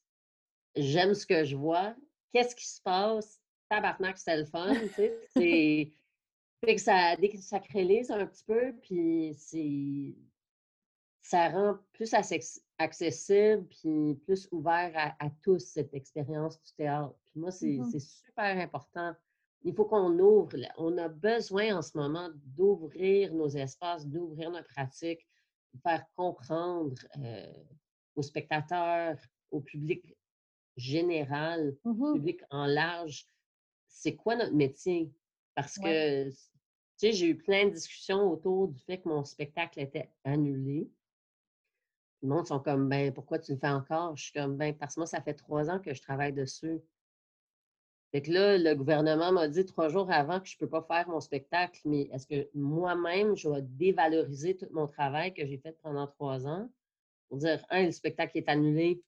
[0.75, 1.95] j'aime ce que je vois,
[2.33, 5.93] qu'est-ce qui se passe, tabarnak, c'est le fun, tu sais.
[6.63, 10.15] Fait que ça désacralise un petit peu, puis c'est...
[11.21, 12.13] Ça rend plus
[12.79, 17.13] accessible, puis plus ouvert à, tous cette expérience du théâtre.
[17.25, 19.13] Puis moi, mmh c'est super important.
[19.61, 20.55] Il faut qu'on ouvre.
[20.77, 25.27] On a besoin en ce moment d'ouvrir nos espaces, d'ouvrir nos pratiques,
[25.73, 27.53] de faire comprendre euh,
[28.15, 29.17] aux spectateurs,
[29.51, 30.17] au public
[30.77, 33.27] général, mmh public en large,
[33.87, 35.11] c'est quoi notre métier?
[35.59, 36.35] Parce que, tu
[36.95, 40.89] sais, j'ai eu plein de discussions autour du fait que mon spectacle était annulé.
[42.21, 44.15] Le monde sont comme, ben, pourquoi tu le fais encore?
[44.15, 46.79] Je suis comme, ben, parce que moi, ça fait trois ans que je travaille dessus.
[48.13, 50.81] Fait que là, le gouvernement m'a dit trois jours avant que je ne peux pas
[50.81, 55.57] faire mon spectacle, mais est-ce que moi-même, je vais dévaloriser tout mon travail que j'ai
[55.57, 56.71] fait pendant trois ans
[57.27, 59.03] pour dire, un, le spectacle est annulé,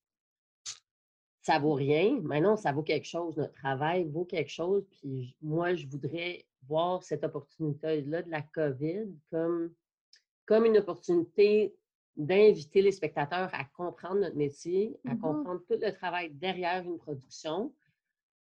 [1.42, 2.20] ça vaut rien.
[2.24, 3.36] Mais non, ça vaut quelque chose.
[3.38, 4.86] Notre travail vaut quelque chose.
[4.92, 9.74] Puis moi, je voudrais voir cette opportunité-là de la COVID comme,
[10.46, 11.74] comme une opportunité
[12.16, 16.98] d'inviter les spectateurs à comprendre notre métier, à mmh comprendre tout le travail derrière une
[16.98, 17.74] production,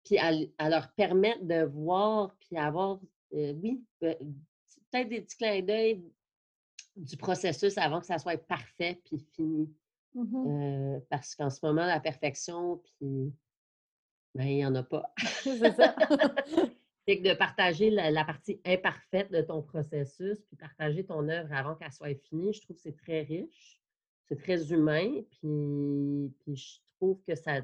[0.03, 2.99] puis à, leur permettre de voir, puis avoir,
[3.33, 6.03] euh, oui, peut-être des petits clins d'œil
[6.95, 9.71] du processus avant que ça soit parfait puis fini.
[10.15, 13.33] Mmh euh, parce qu'en ce moment, la perfection, puis
[14.35, 15.13] ben, il n'y en a pas.
[15.43, 15.95] C'est ça.
[17.07, 21.75] C'est que de partager la, partie imparfaite de ton processus, puis partager ton œuvre avant
[21.75, 23.81] qu'elle soit finie, je trouve que c'est très riche,
[24.27, 27.61] c'est très humain, puis, puis je trouve que ça,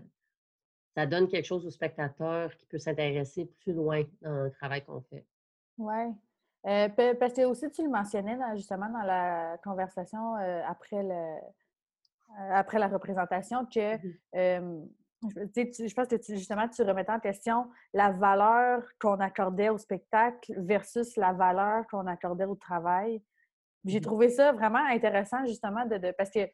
[0.95, 5.01] ça donne quelque chose au spectateur qui peut s'intéresser plus loin dans le travail qu'on
[5.01, 5.27] fait.
[5.77, 6.15] Oui.
[6.65, 11.37] Euh, parce que aussi, tu le mentionnais justement dans la conversation euh, après, le,
[12.51, 14.87] après la représentation que mmh
[15.23, 21.15] je pense que justement, tu remettais en question la valeur qu'on accordait au spectacle versus
[21.15, 23.23] la valeur qu'on accordait au travail.
[23.85, 26.47] J'ai mmh trouvé ça vraiment intéressant, justement, de, parce que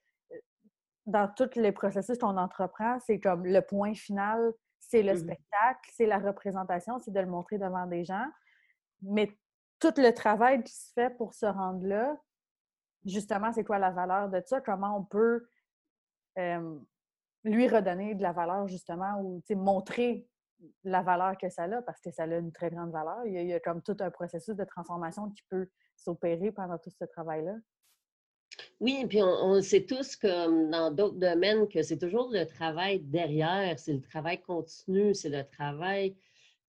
[1.06, 5.90] dans tous les processus qu'on entreprend, c'est comme le point final, c'est le mmh spectacle,
[5.92, 8.28] c'est la représentation, c'est de le montrer devant des gens.
[9.02, 9.38] Mais
[9.80, 12.16] tout le travail qui se fait pour se rendre là,
[13.06, 14.62] justement, c'est quoi la valeur de ça?
[14.62, 15.50] Comment on peut
[17.44, 20.28] lui redonner de la valeur, justement, ou montrer
[20.84, 23.26] la valeur que ça a, parce que ça a une très grande valeur.
[23.26, 27.06] Il y, a, comme tout un processus de transformation qui peut s'opérer pendant tout ce
[27.06, 27.56] travail-là.
[28.80, 33.00] Oui, et puis on, sait tous, comme dans d'autres domaines, que c'est toujours le travail
[33.00, 36.16] derrière, c'est le travail continu, c'est le travail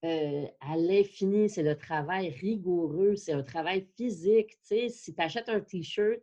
[0.05, 4.59] euh, à l'infini, c'est le travail rigoureux, c'est un travail physique.
[4.63, 6.23] Si tu achètes un T-shirt,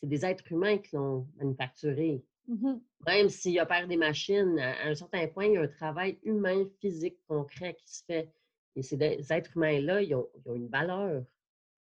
[0.00, 2.24] c'est des êtres humains qui l'ont manufacturé.
[2.48, 2.74] Mmh
[3.06, 6.18] Même s'il y a des machines, à un certain point, il y a un travail
[6.22, 8.32] humain, physique, concret qui se fait.
[8.74, 11.24] Et ces êtres humains-là, ils, ont, une valeur.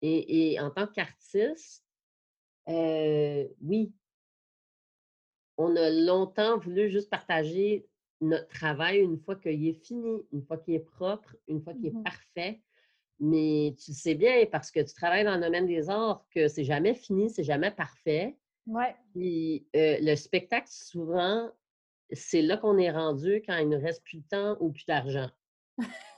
[0.03, 1.85] Et, en tant qu'artiste,
[2.69, 3.93] euh, oui,
[5.57, 7.87] on a longtemps voulu juste partager
[8.21, 11.87] notre travail une fois qu'il est fini, une fois qu'il est propre, une fois qu'il
[11.87, 12.63] est mmh parfait.
[13.21, 16.65] Mais tu sais bien, parce que tu travailles dans le domaine des arts, que c'est
[16.65, 18.37] jamais fini, c'est jamais parfait.
[18.67, 18.95] Ouais.
[19.15, 21.51] Puis euh, le spectacle, souvent,
[22.13, 25.31] c'est là qu'on est rendu quand il ne reste plus de temps ou plus d'argent.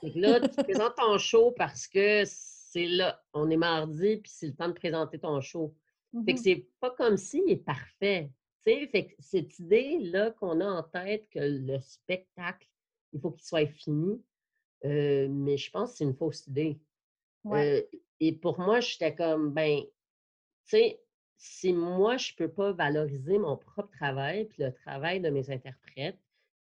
[0.01, 4.55] là, tu présentes ton show parce que c'est là, on est mardi, puis c'est le
[4.55, 5.73] temps de présenter ton show.
[6.25, 8.29] Fait que mmh c'est pas comme s'il est parfait.
[8.63, 12.67] Fait que cette idée-là qu'on a en tête que le spectacle,
[13.13, 14.21] il faut qu'il soit fini,
[14.85, 16.79] euh, mais je pense que c'est une fausse idée.
[17.45, 17.81] Euh,
[18.19, 19.91] et pour moi, j'étais comme, ben, tu
[20.65, 20.99] sais,
[21.37, 25.49] si moi, je ne peux pas valoriser mon propre travail, puis le travail de mes
[25.49, 26.19] interprètes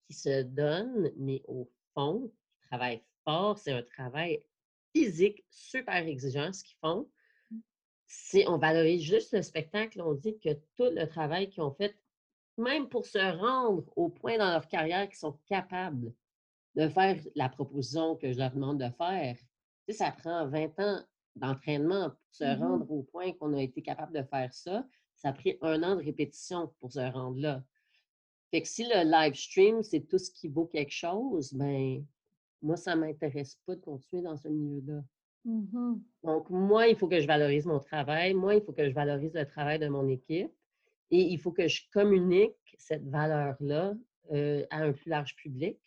[0.07, 4.43] qui se donnent, mais au fond, qui travaillent fort, c'est un travail
[4.95, 7.09] physique super exigeant ce qu'ils font.
[7.51, 7.59] Mmh.
[8.07, 11.97] Si on valorise juste le spectacle, on dit que tout le travail qu'ils ont fait,
[12.57, 16.13] même pour se rendre au point dans leur carrière qu'ils sont capables
[16.75, 19.37] de faire la proposition que je leur demande de faire,
[19.89, 21.03] ça prend 20 ans
[21.37, 24.87] d'entraînement pour se mmh rendre au point qu'on a été capable de faire ça.
[25.15, 27.63] Ça a pris un an de répétition pour se rendre là.
[28.51, 32.05] Fait que si le live stream, c'est tout ce qui vaut quelque chose, ben
[32.63, 35.03] moi, ça ne m'intéresse pas de continuer dans ce milieu-là.
[35.45, 38.35] Mmh Donc, moi, il faut que je valorise mon travail.
[38.35, 40.53] Moi, il faut que je valorise le travail de mon équipe.
[41.11, 43.95] Et il faut que je communique cette valeur-là
[44.33, 45.79] euh, à un plus large public.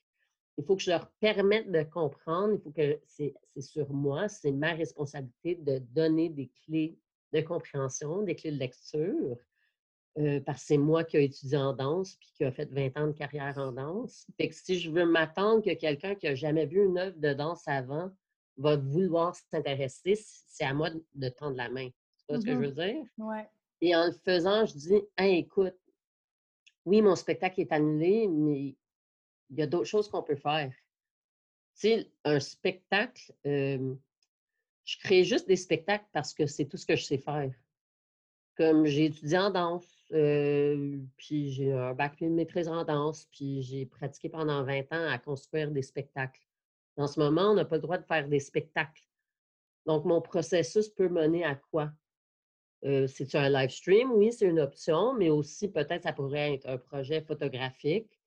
[0.57, 2.53] Il faut que je leur permette de comprendre.
[2.53, 6.97] Il faut que c'est sur moi, c'est ma responsabilité de donner des clés
[7.33, 9.37] de compréhension, des clés de lecture.
[10.17, 12.97] Euh, parce que c'est moi qui ai étudié en danse puis qui a fait 20
[12.97, 14.27] ans de carrière en danse.
[14.35, 17.33] Fait que si je veux m'attendre que quelqu'un qui n'a jamais vu une œuvre de
[17.33, 18.11] danse avant
[18.57, 21.87] va vouloir s'intéresser, c'est à moi de, tendre la main.
[21.87, 23.03] Tu vois ce que je mmh veux dire?
[23.19, 23.49] Ouais.
[23.79, 25.75] Et en le faisant, je dis, écoute,
[26.85, 28.75] oui, mon spectacle est annulé, mais
[29.51, 30.71] il y a d'autres choses qu'on peut faire.
[31.75, 36.95] Tu sais, un spectacle, je crée juste des spectacles parce que c'est tout ce que
[36.95, 37.51] je sais faire.
[38.55, 43.85] Comme j'ai étudié en danse, puis j'ai un bac de maîtrise en danse, puis j'ai
[43.85, 46.41] pratiqué pendant 20 ans à construire des spectacles.
[46.97, 49.03] En ce moment, on n'a pas le droit de faire des spectacles.
[49.85, 51.91] Donc, mon processus peut mener à quoi?
[52.83, 54.11] c'est un live stream?
[54.11, 58.20] Oui, c'est une option, mais aussi peut-être ça pourrait être un projet photographique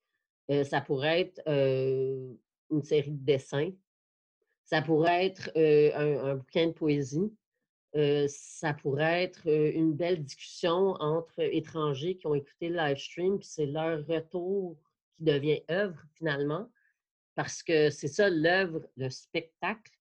[0.63, 3.71] ça pourrait être une série de dessins.
[4.63, 7.31] Ça pourrait être un, un, bouquin de poésie.
[8.27, 13.47] ça pourrait être une belle discussion entre étrangers qui ont écouté le live stream, puis
[13.47, 14.77] c'est leur retour
[15.15, 16.69] qui devient œuvre finalement.
[17.35, 19.91] Parce que c'est ça, l'œuvre, le spectacle.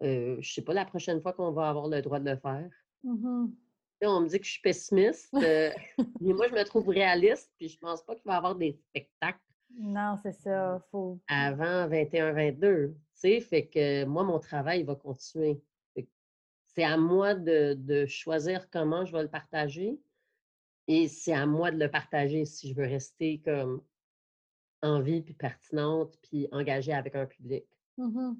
[0.00, 2.70] je ne sais pas la prochaine fois qu'on va avoir le droit de le faire.
[3.02, 3.46] Mmh
[4.08, 5.74] on me dit que je suis pessimiste, mais
[6.20, 9.38] moi, je me trouve réaliste, puis je pense pas qu'il va y avoir des spectacles.
[9.78, 10.80] Non, c'est ça.
[10.90, 11.18] Faut...
[11.28, 12.92] Avant 21-22.
[12.92, 15.62] Tu sais, fait que moi, mon travail va continuer.
[16.66, 20.00] C'est à moi de, choisir comment je vais le partager.
[20.86, 23.82] Et c'est à moi de le partager si je veux rester comme
[24.82, 27.66] en vie, puis pertinente, puis engagée avec un public.
[27.98, 28.32] Mmh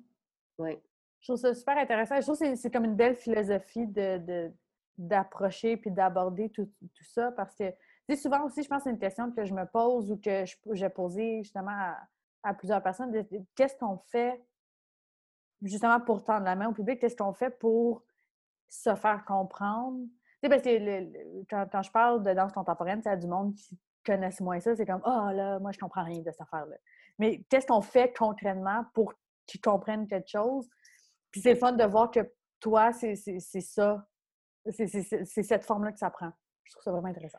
[0.58, 0.78] oui.
[1.20, 2.16] Je trouve ça super intéressant.
[2.16, 4.50] Je trouve que c'est comme une belle philosophie de,
[4.96, 6.70] d'approcher puis d'aborder tout,
[7.02, 7.72] ça parce que
[8.16, 10.88] souvent aussi, je pense que c'est une question que je me pose ou que j'ai
[10.88, 11.94] posée justement
[12.42, 13.12] à, plusieurs personnes.
[13.54, 14.42] Qu'est-ce qu'on fait
[15.62, 17.00] justement pour tendre la main au public?
[17.00, 18.02] Qu'est-ce qu'on fait pour
[18.68, 19.98] se faire comprendre?
[20.42, 24.40] Tu sais, parce que quand, je parle de danse contemporaine, c'est du monde qui connaissent
[24.40, 24.74] moins ça.
[24.74, 26.76] C'est comme, oh là, moi, je comprends rien de cette affaire-là.
[27.18, 29.12] Mais qu'est-ce qu'on fait concrètement pour
[29.46, 30.68] qu'ils comprennent quelque chose?
[31.30, 32.20] Puis c'est fun de voir que
[32.58, 34.06] toi, c'est ça.
[34.70, 36.32] C'est cette forme-là que ça prend.
[36.64, 37.38] Je trouve ça vraiment intéressant.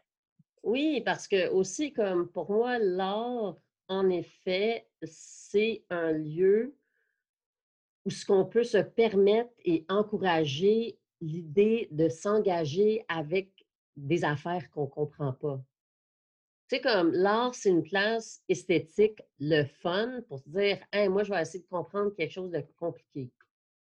[0.63, 3.56] Oui, parce que aussi, comme pour moi, l'art,
[3.88, 6.76] en effet, c'est un lieu
[8.06, 14.86] où ce qu'on peut se permettre et encourager l'idée de s'engager avec des affaires qu'on
[14.86, 15.62] ne comprend pas.
[16.67, 20.78] Sais, comme l'art, c'est une place esthétique, le fun, pour se dire,
[21.10, 23.30] moi, je vais essayer de comprendre quelque chose de compliqué.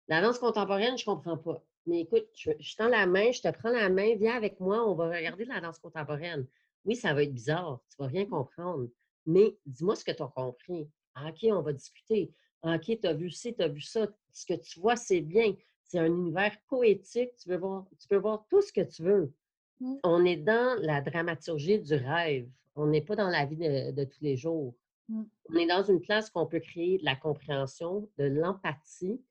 [0.07, 1.63] La danse contemporaine, je ne comprends pas.
[1.85, 4.87] Mais écoute, je, je, tends la main, je te prends la main, viens avec moi,
[4.89, 6.47] on va regarder la danse contemporaine.
[6.85, 8.89] Oui, ça va être bizarre, tu ne vas rien comprendre,
[9.25, 10.89] mais dis-moi ce que tu as compris.
[11.15, 12.33] Ah, OK, on va discuter.
[12.61, 14.07] Ah, OK, tu as vu ci, tu as vu ça.
[14.31, 15.53] Ce que tu vois, c'est bien.
[15.83, 17.35] C'est un univers poétique.
[17.37, 19.33] Tu, veux voir, tu peux voir tout ce que tu veux.
[19.79, 19.95] Mmh.
[20.03, 22.49] On est dans la dramaturgie du rêve.
[22.75, 24.73] On n'est pas dans la vie de, tous les jours.
[25.09, 25.23] Mmh.
[25.49, 29.21] On est dans une place qu'on peut créer de la compréhension, de l'empathie,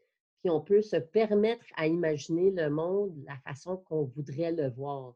[0.42, 4.70] puis on peut se permettre à imaginer le monde de la façon qu'on voudrait le
[4.70, 5.14] voir.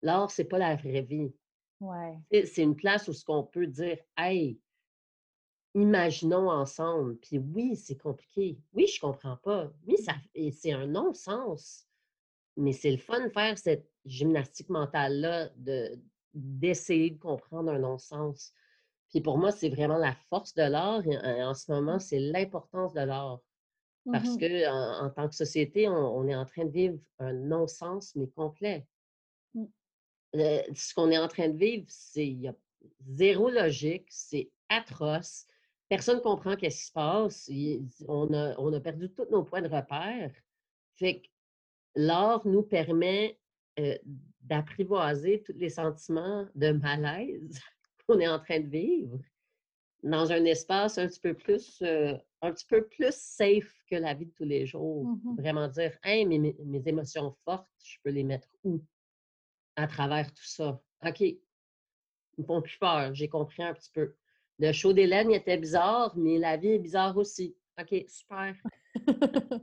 [0.00, 1.30] L'art, c'est pas la vraie vie.
[1.78, 2.18] Ouais.
[2.46, 4.58] C'est une place où ce qu'on peut dire, hey,
[5.74, 7.18] imaginons ensemble.
[7.18, 8.58] Puis oui, c'est compliqué.
[8.72, 9.70] Oui, je comprends pas.
[9.86, 10.14] Oui, ça,
[10.52, 11.86] c'est un non-sens.
[12.56, 16.00] Mais c'est le fun de faire cette gymnastique mentale-là, de,
[16.32, 18.54] d'essayer de comprendre un non-sens.
[19.10, 21.02] Puis pour moi, c'est vraiment la force de l'art.
[21.06, 22.00] En ce moment, mmh.
[22.00, 23.40] c'est l'importance de l'art.
[24.10, 28.16] Parce mmh que en, tant que société, on, est en train de vivre un non-sens,
[28.16, 28.86] mais complet.
[29.54, 29.66] Mmh.
[30.34, 32.54] ce qu'on est en train de vivre, c'est il y a
[33.06, 35.46] zéro logique, c'est atroce.
[35.88, 37.50] Personne ne comprend qu'est-ce qui se passe.
[38.08, 40.32] on, a, on a perdu tous nos points de repère.
[40.96, 41.28] Fait que
[41.94, 43.38] l'art nous permet
[44.40, 47.60] d'apprivoiser tous les sentiments de malaise
[48.06, 49.18] qu'on est en train de vivre
[50.02, 54.14] dans un espace un petit peu plus, euh, un petit peu plus safe que la
[54.14, 55.06] vie de tous les jours.
[55.06, 58.82] Mmh Vraiment dire, hey, mes, mes, émotions fortes, je peux les mettre où?
[59.76, 60.80] À travers tout ça.
[61.06, 61.20] OK.
[61.20, 61.40] Ils
[62.38, 63.14] me font plus peur.
[63.14, 64.14] J'ai compris un petit peu.
[64.58, 67.56] Le show d'Hélène était bizarre, mais la vie est bizarre aussi.
[67.80, 68.54] OK, super.
[68.96, 69.58] je,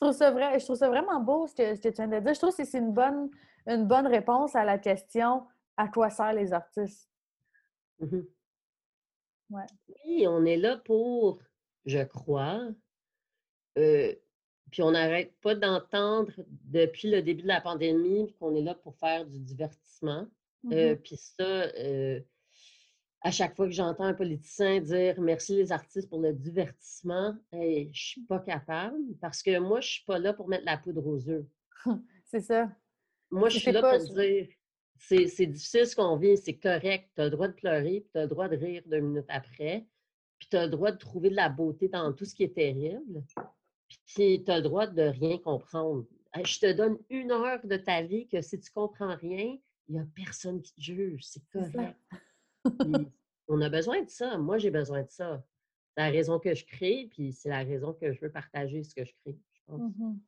[0.00, 2.34] trouve ça vrai, je trouve ça vraiment beau ce que, tu viens de dire.
[2.34, 3.30] Je trouve que c'est une bonne,
[3.66, 7.08] une bonne réponse à la question à quoi servent les artistes?
[9.50, 11.38] Oui, on est là pour,
[11.86, 12.68] je crois,
[13.74, 16.32] puis on n'arrête pas d'entendre
[16.64, 20.26] depuis le début de la pandémie qu'on est là pour faire du divertissement.
[20.64, 21.70] Mmh puis ça,
[23.20, 27.88] à chaque fois que j'entends un politicien dire merci les artistes pour le divertissement, je
[27.88, 30.78] ne suis pas capable parce que moi, je ne suis pas là pour mettre la
[30.78, 31.48] poudre aux yeux.
[32.24, 32.70] C'est ça.
[33.30, 34.48] Moi, je suis là pour dire
[34.98, 37.10] c'est difficile ce qu'on vit, c'est correct.
[37.14, 39.26] Tu as le droit de pleurer, puis tu as le droit de rire deux minutes
[39.28, 39.86] après,
[40.38, 42.54] puis tu as le droit de trouver de la beauté dans tout ce qui est
[42.54, 43.22] terrible,
[44.06, 46.04] puis tu as le droit de rien comprendre.
[46.44, 49.56] Je te donne une heure de ta vie que si tu comprends rien,
[49.88, 51.98] il n'y a personne qui te juge, c'est correct.
[53.48, 54.36] on a besoin de ça.
[54.36, 55.42] Moi, j'ai besoin de ça.
[55.96, 58.94] C'est la raison que je crée, puis c'est la raison que je veux partager ce
[58.94, 59.80] que je crée, je pense.
[59.80, 60.18] Mmh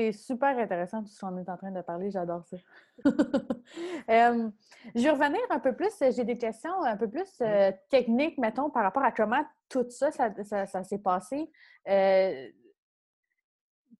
[0.00, 2.56] c'est super intéressant tout ce qu'on est en train de parler, j'adore ça.
[3.04, 8.70] je vais revenir un peu plus, j'ai des questions un peu plus euh, techniques, mettons,
[8.70, 11.50] par rapport à comment tout ça, ça, s'est passé.
[11.88, 12.48] Euh,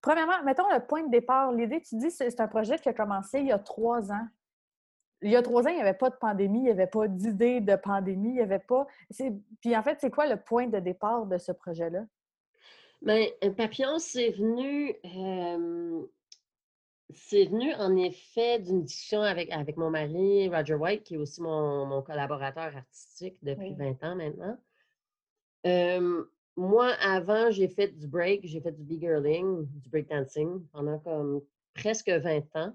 [0.00, 1.52] premièrement, mettons le point de départ.
[1.52, 4.26] L'idée, tu dis, c'est un projet qui a commencé il y a trois ans.
[5.20, 7.08] il y a trois ans, il n'y avait pas de pandémie, il n'y avait pas
[7.08, 8.86] d'idée de pandémie, il n'y avait pas.
[9.60, 12.04] Puis en fait, c'est quoi le point de départ de ce projet-là?
[13.02, 13.26] Bien,
[13.56, 14.94] Papillon, c'est venu.
[17.12, 21.40] c'est venu en effet d'une discussion avec, avec mon mari, Roger White, qui est aussi
[21.42, 24.58] mon, collaborateur artistique depuis 20 ans maintenant.
[26.56, 31.40] moi, avant, j'ai fait du break, j'ai fait du b-girling, du breakdancing pendant comme
[31.74, 32.74] presque 20 ans.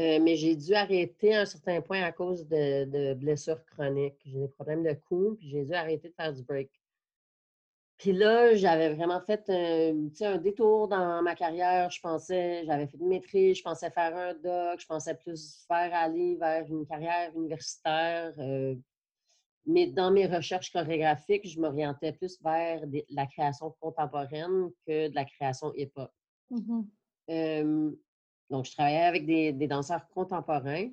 [0.00, 4.20] Euh, mais j'ai dû arrêter à un certain point à cause de, blessures chroniques.
[4.24, 6.70] J'ai des problèmes de cou, puis j'ai dû arrêter de faire du break.
[8.04, 11.88] Puis là, j'avais vraiment fait un, un détour dans ma carrière.
[11.88, 15.94] Je pensais, j'avais fait une maîtrise, je pensais faire un doc, je pensais plus faire
[15.94, 18.34] aller vers une carrière universitaire.
[18.36, 18.74] Euh,
[19.64, 25.24] mais dans mes recherches chorégraphiques, je m'orientais plus vers la création contemporaine que de la
[25.24, 26.10] création hip-hop.
[26.50, 26.82] Mmh
[28.50, 30.90] donc, je travaillais avec des, danseurs contemporains.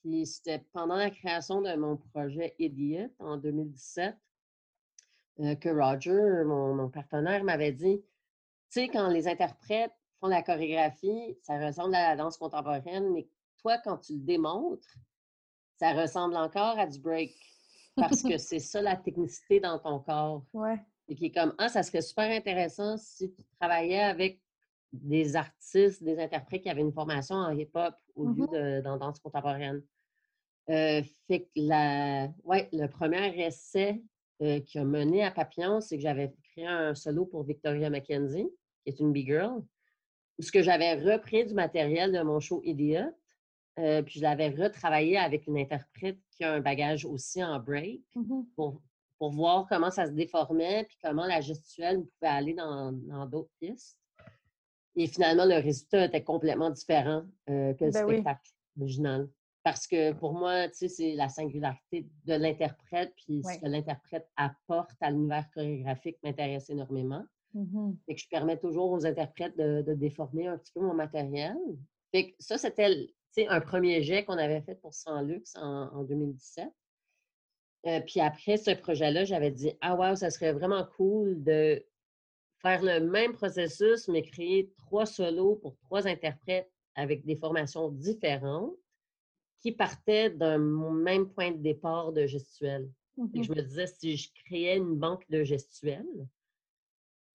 [0.00, 4.16] Puis c'était pendant la création de mon projet Idiot en 2017
[5.40, 11.36] euh, que Roger, mon, partenaire, m'avait dit, tu sais, quand les interprètes font la chorégraphie,
[11.42, 13.28] ça ressemble à la danse contemporaine, mais
[13.58, 14.88] toi, quand tu le démontres,
[15.76, 17.34] ça ressemble encore à du break.
[17.96, 20.44] Parce que c'est ça la technicité dans ton corps.
[20.52, 20.80] Ouais.
[21.08, 24.40] Et qui est comme, ah, ça serait super intéressant si tu travaillais avec
[24.92, 28.96] des artistes, des interprètes qui avaient une formation en hip-hop au lieu mmh de dans
[28.96, 29.82] danse contemporaine.
[30.70, 34.02] Euh, fait que la, ouais, le premier essai
[34.42, 38.48] euh, qui a mené à Papillon, c'est que j'avais créé un solo pour Victoria McKenzie,
[38.84, 39.62] qui est une big girl,
[40.38, 43.10] où ce que j'avais repris du matériel de mon show Idiot,
[43.78, 48.02] euh, puis je l'avais retravaillé avec une interprète qui a un bagage aussi en break
[48.14, 48.82] mmh pour,
[49.18, 52.92] pour voir comment ça se déformait, puis comment la gestuelle pouvait aller dans
[53.26, 53.98] d'autres pistes.
[54.96, 59.28] Et finalement, le résultat était complètement différent euh, que le ben spectacle original.
[59.68, 64.26] Parce que pour moi, tu sais, c'est la singularité de l'interprète, puis ce que l'interprète
[64.34, 67.22] apporte à l'univers chorégraphique m'intéresse énormément.
[68.06, 71.54] Fait que je permets toujours aux interprètes de, déformer un petit peu mon matériel.
[72.12, 73.10] Fait que ça, c'était
[73.46, 76.70] un premier jet qu'on avait fait pour Sans Luxe en, 2017.
[77.88, 81.84] Euh, puis après ce projet-là, j'avais dit Ah, wow, ça serait vraiment cool de
[82.62, 88.72] faire le même processus, mais créer trois solos pour trois interprètes avec des formations différentes
[89.60, 92.90] qui partaient d'un même point de départ de gestuelle.
[93.34, 96.06] Et je mmh me disais, si je créais une banque de gestuelle,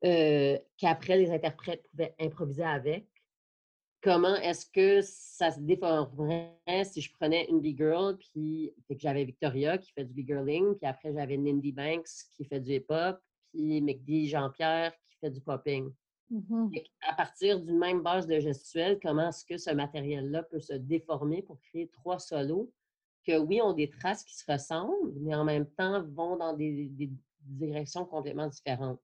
[0.06, 3.08] euh, qu'après les interprètes pouvaient improviser avec,
[4.02, 9.26] comment est-ce que ça se déformerait si je prenais une big girl, puis que j'avais
[9.26, 13.20] Victoria qui fait du big girling, puis après j'avais Nindy Banks qui fait du hip-hop,
[13.52, 14.94] puis McD Jean-Pierre
[15.30, 15.92] du popping?
[16.30, 16.70] Mmh
[17.02, 21.42] à partir d'une même base de gestuelle, comment est-ce que ce matériel-là peut se déformer
[21.42, 22.72] pour créer trois solos
[23.26, 26.90] que, oui, ont des traces qui se ressemblent, mais en même temps vont dans des,
[27.42, 29.02] directions complètement différentes.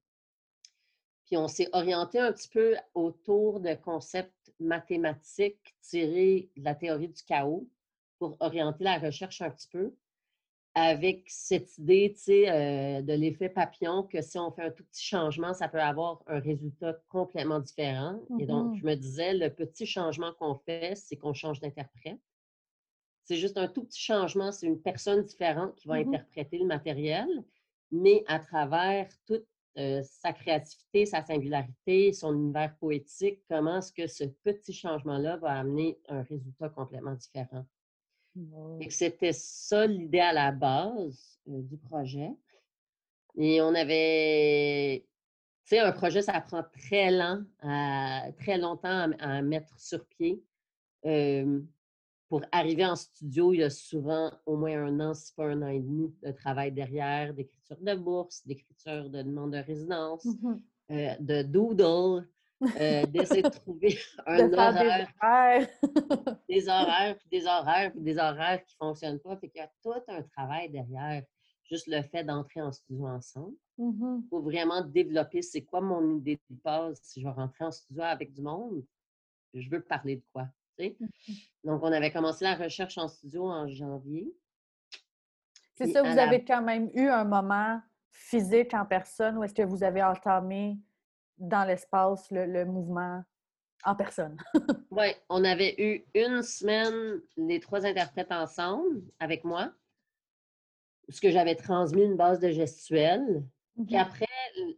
[1.26, 7.10] Puis on s'est orienté un petit peu autour de concepts mathématiques tirés de la théorie
[7.10, 7.68] du chaos
[8.18, 9.94] pour orienter la recherche un petit peu
[10.80, 15.54] avec cette idée, euh, de l'effet papillon, que si on fait un tout petit changement,
[15.54, 18.20] ça peut avoir un résultat complètement différent.
[18.40, 22.20] Et donc, mmh je me disais, le petit changement qu'on fait, c'est qu'on change d'interprète.
[23.26, 26.66] C'est juste un tout petit changement, c'est une personne différente qui va mmh interpréter le
[26.66, 27.28] matériel,
[27.92, 29.46] mais à travers toute
[29.78, 35.60] euh, sa créativité, sa singularité, son univers poétique, comment est-ce que ce petit changement-là va
[35.60, 37.66] amener un résultat complètement différent?
[38.90, 42.32] C'était ça l'idée à la base euh, du projet.
[43.38, 45.06] Et on avait,
[45.66, 47.44] tu sais, un projet, ça prend très lent,
[48.38, 50.44] très longtemps à, mettre sur pied.
[52.28, 55.62] pour arriver en studio, il y a souvent au moins un an, si pas un
[55.62, 60.56] an et demi de travail derrière, d'écriture de bourse, d'écriture de demande de résidence, mmh
[60.92, 62.28] euh, de doodle,
[62.62, 65.68] euh, d'essayer de trouver un horaire.
[66.50, 67.18] Des horaires.
[67.18, 69.38] puis des horaires, puis des horaires qui ne fonctionnent pas.
[69.38, 71.24] Fait qu'il y a tout un travail derrière.
[71.70, 73.56] Juste le fait d'entrer en studio ensemble.
[73.78, 77.72] Mmh faut vraiment développer c'est quoi mon idée de base si je vais rentrer en
[77.72, 78.84] studio avec du monde.
[79.54, 80.48] Je veux parler de quoi.
[80.80, 81.06] Mmh
[81.64, 84.34] Donc, on avait commencé la recherche en studio en janvier.
[85.76, 87.80] C'est ça, vous avez quand même eu un moment
[88.12, 90.78] physique en personne où est-ce que vous avez entamé
[91.40, 93.24] dans l'espace le, mouvement
[93.84, 94.38] en personne.
[94.92, 99.72] oui, on avait eu une semaine, les trois interprètes ensemble avec moi,
[101.08, 103.44] ce que j'avais transmis une base de gestuelle.
[103.88, 104.28] Puis après,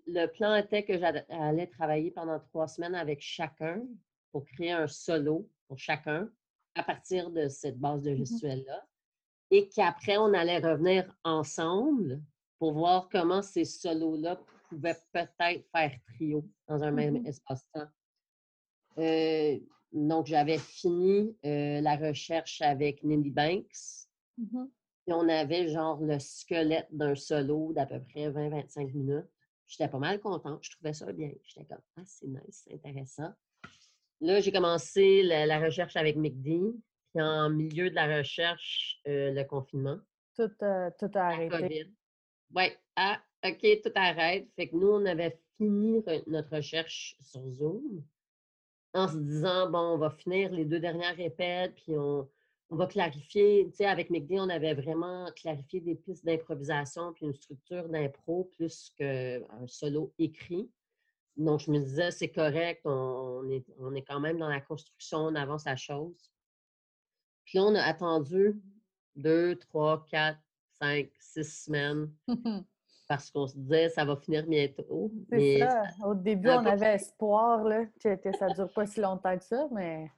[0.06, 3.82] le plan était que j'allais travailler pendant trois semaines avec chacun
[4.32, 6.30] pour créer un solo pour chacun.
[6.76, 8.86] à partir de cette base de Mmh gestuelle-là.
[9.50, 12.22] Et qu'après, on allait revenir ensemble
[12.60, 14.40] pour voir comment ces solos-là
[14.80, 17.88] peut-être faire trio dans un même Mmh espace-temps.
[18.98, 19.60] Euh,
[19.92, 24.08] donc, j'avais fini euh, la recherche avec Nindy Banks.
[24.38, 24.66] Mmh
[25.06, 29.30] Puis on avait genre le squelette d'un solo d'à peu près 20-25 minutes.
[29.68, 30.64] J'étais pas mal contente.
[30.64, 31.32] Je trouvais ça bien.
[31.44, 33.34] J'étais comme, ah, c'est nice, c'est intéressant.
[34.20, 36.74] Là, j'ai commencé la, la recherche avec McD.
[37.14, 39.98] Puis en milieu de la recherche, euh, le confinement.
[40.36, 41.92] Tout, tout a arrêté.
[42.54, 42.64] Oui.
[42.96, 44.48] Ah, OK, tout arrête.
[44.56, 48.04] Fait que nous, on avait fini re- notre recherche sur Zoom
[48.94, 52.30] en se disant, bon, on va finir les deux dernières répètes, puis on,
[52.70, 53.68] va clarifier.
[53.70, 58.46] Tu sais, avec McD, on avait vraiment clarifié des pistes d'improvisation, puis une structure d'impro
[58.56, 60.70] plus qu'un solo écrit.
[61.36, 65.20] Donc, je me disais, c'est correct, on est, on est quand même dans la construction,
[65.20, 66.32] on avance la chose.
[67.46, 68.62] Puis là, on a attendu
[69.16, 70.40] deux, trois, quatre,
[70.80, 72.10] cinq, six semaines
[73.12, 75.12] parce qu'on se disait, ça va finir bientôt.
[75.30, 75.84] C'est Mais ça.
[76.06, 79.44] Au début, on avait espoir là, que, que ça ne dure pas si longtemps que
[79.44, 80.10] ça, mais.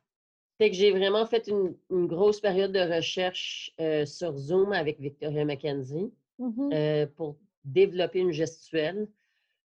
[0.59, 4.99] Fait que j'ai vraiment fait une, une grosse période de recherche euh, sur Zoom avec
[4.99, 6.69] Victoria McKenzie Mhm.
[6.73, 9.07] euh, pour développer une gestuelle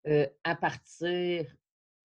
[0.07, 1.47] euh, à partir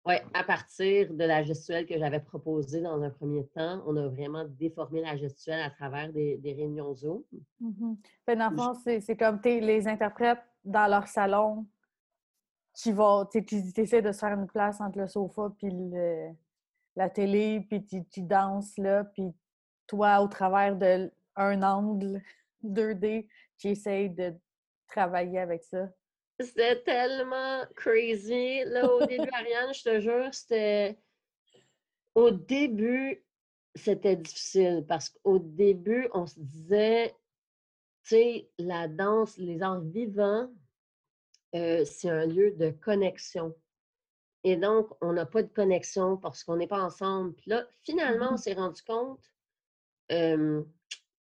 [0.06, 3.82] ouais, à partir de la gestuelle que j'avais proposée dans un premier temps.
[3.86, 7.22] On a vraiment déformé la gestuelle à travers des, des réunions Zoom.
[7.60, 7.96] Mhm.
[8.26, 11.66] Fait, dans le fond, c'est comme les interprètes dans leur salon
[12.74, 13.44] qui vont, tu
[13.76, 16.30] essaies de se faire une place entre le sofa puis le-
[16.96, 19.32] la télé, puis tu tu danses là, puis
[19.86, 22.22] toi, au travers d'un angle
[22.62, 24.34] 2D, tu essayes de
[24.86, 25.88] travailler avec ça.
[26.38, 28.64] C'était tellement crazy.
[28.64, 30.98] Là, au début, Ariane, je te jure, c'était.
[32.14, 33.24] Au début,
[33.74, 37.14] c'était difficile parce qu'au début, on se disait,
[38.10, 40.50] tu sais, la danse, les arts vivants,
[41.54, 43.54] euh, c'est un lieu de connexion.
[44.42, 47.34] Et donc, on n'a pas de connexion parce qu'on n'est pas ensemble.
[47.34, 48.38] Puis là, finalement, on Mhm.
[48.38, 49.24] s'est rendu compte
[50.10, 50.64] euh,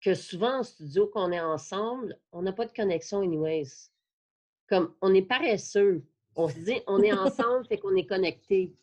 [0.01, 3.91] que souvent, en studio, qu'on est ensemble, on n'a pas de connexion anyways.
[4.68, 6.05] Comme, on est paresseux.
[6.35, 7.12] On se dit, on est
[7.47, 8.74] ensemble, fait qu'on est connecté.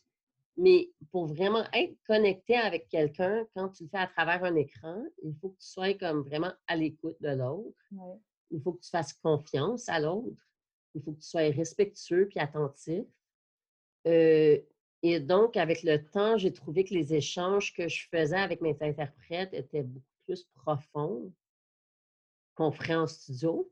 [0.61, 5.01] Mais pour vraiment être connecté avec quelqu'un, quand tu le fais à travers un écran,
[5.23, 7.77] il faut que tu sois comme vraiment à l'écoute de l'autre.
[7.93, 8.17] Ouais.
[8.51, 10.35] Il faut que tu fasses confiance à l'autre.
[10.95, 13.05] Il faut que tu sois respectueux puis attentif.
[14.05, 14.59] Euh,
[15.01, 18.75] et donc, avec le temps, j'ai trouvé que les échanges que je faisais avec mes
[18.81, 21.31] interprètes étaient beaucoup plus profonds
[22.55, 23.71] qu'on ferait en studio.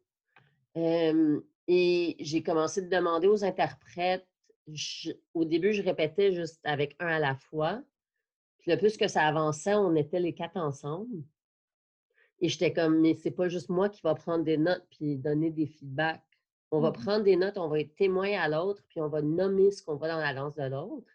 [0.77, 4.25] Euh, et j'ai commencé de demander aux interprètes.
[4.67, 7.81] Je- au début, je répétais juste avec un à la fois.
[8.59, 11.23] Puis le plus que ça avançait, on était les quatre ensemble.
[12.39, 15.49] Et j'étais comme, mais c'est pas juste moi qui va prendre des notes puis donner
[15.49, 16.21] des feedbacks.
[16.69, 16.95] On va Mhm.
[16.95, 19.95] prendre des notes, on va être témoin à l'autre, puis on va nommer ce qu'on
[19.95, 21.07] voit dans la danse de l'autre.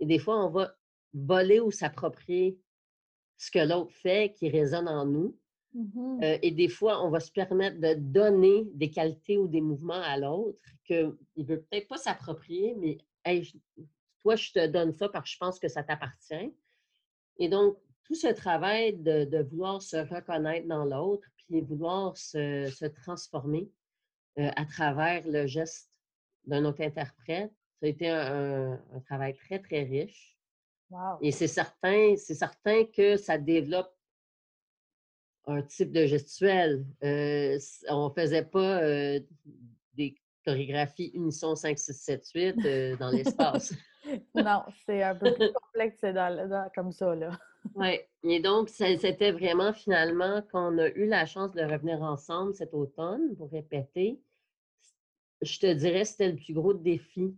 [0.00, 0.74] Et des fois, on va
[1.12, 2.58] voler ou s'approprier
[3.36, 5.38] ce que l'autre fait qui résonne en nous.
[5.74, 6.20] Mhm.
[6.22, 10.00] Euh, et des fois, on va se permettre de donner des qualités ou des mouvements
[10.02, 13.56] à l'autre qu'il ne veut peut-être pas s'approprier, mais Hey, je-
[14.20, 16.54] toi, je te donne ça parce que je pense que ça t'appartient.
[17.38, 22.70] Et donc, tout ce travail de, de vouloir se reconnaître dans l'autre, puis vouloir se,
[22.74, 23.70] se transformer
[24.38, 25.90] euh, à travers le geste
[26.46, 30.38] d'un autre interprète, ça a été un, un- un travail très, très riche.
[30.90, 31.18] Wow.
[31.20, 33.94] Et c'est certain, c'est certain que ça développe
[35.48, 36.84] un type de gestuel.
[37.02, 39.18] Euh, on ne faisait pas euh,
[39.94, 43.74] des chorégraphies unisson 5, 6, 7, 8 euh, dans l'espace.
[44.34, 47.30] Non, c'est un peu plus complexe dans, comme ça, là.
[47.74, 47.98] Oui.
[48.22, 53.36] Et donc, c'était vraiment finalement qu'on a eu la chance de revenir ensemble cet automne
[53.36, 54.18] pour répéter.
[55.42, 57.36] Je te dirais, c'était le plus gros défi.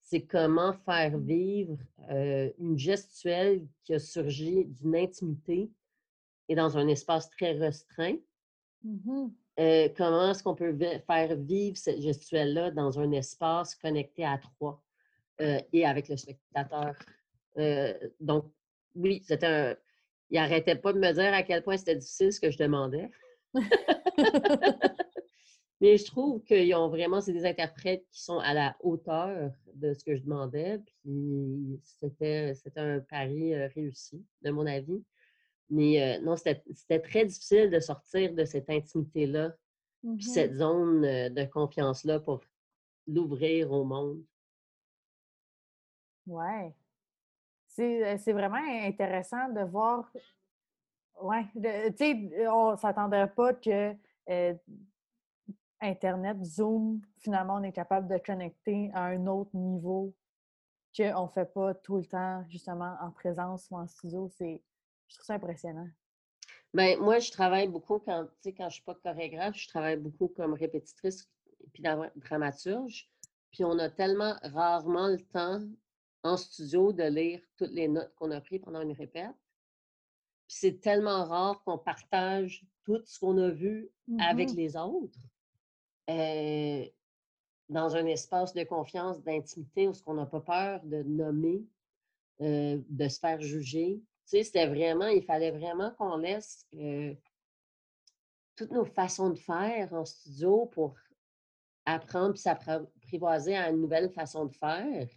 [0.00, 1.76] C'est comment faire vivre
[2.10, 5.72] euh, une gestuelle qui a surgi d'une intimité
[6.52, 8.16] et dans un espace très restreint.
[8.84, 9.32] Mhm.
[9.58, 10.76] Euh, comment est-ce qu'on peut
[11.06, 14.82] faire vivre cette gestuelle-là dans un espace connecté à trois
[15.40, 16.94] euh, et avec le spectateur?
[17.56, 18.52] Euh, donc,
[18.94, 19.76] oui, c'était un.
[20.30, 23.10] Il n'arrêtait pas de me dire à quel point c'était difficile ce que je demandais.
[25.80, 29.94] Mais je trouve qu'ils ont vraiment, c'est des interprètes qui sont à la hauteur de
[29.94, 30.80] ce que je demandais.
[31.02, 35.02] Puis c'était, un pari réussi, de mon avis.
[35.70, 39.58] Mais euh, non, c'était, très difficile de sortir de cette intimité-là, puis
[40.02, 40.20] Mhm.
[40.20, 42.40] cette zone euh, de confiance-là pour
[43.06, 44.22] l'ouvrir au monde.
[46.26, 46.74] Ouais.
[47.68, 50.12] C'est euh, vraiment intéressant de voir
[51.20, 53.94] Ouais, tu sais, on s'attendrait pas que
[55.80, 60.14] Internet, Zoom, finalement, on est capable de connecter à un autre niveau
[60.96, 64.28] qu'on ne fait pas tout le temps, justement, en présence ou en studio.
[64.28, 64.62] C'est,
[65.12, 65.88] je trouve ça impressionnant.
[66.74, 70.28] Bien, moi, je travaille beaucoup quand, quand je ne suis pas chorégraphe, je travaille beaucoup
[70.28, 71.28] comme répétitrice
[71.60, 71.82] et puis
[72.16, 73.10] dramaturge.
[73.50, 75.60] Puis on a tellement rarement le temps
[76.22, 79.36] en studio de lire toutes les notes qu'on a prises pendant une répète.
[80.48, 85.18] Puis c'est tellement rare qu'on partage tout ce qu'on a vu avec mmh les autres
[87.68, 91.64] dans un espace de confiance, d'intimité, où ce qu'on n'a pas peur de nommer,
[92.40, 94.02] de se faire juger.
[94.24, 96.66] Tu sais, c'était vraiment, il fallait vraiment qu'on laisse
[98.56, 100.94] toutes nos façons de faire en studio pour
[101.84, 105.08] apprendre puis s'apprivoiser à une nouvelle façon de faire.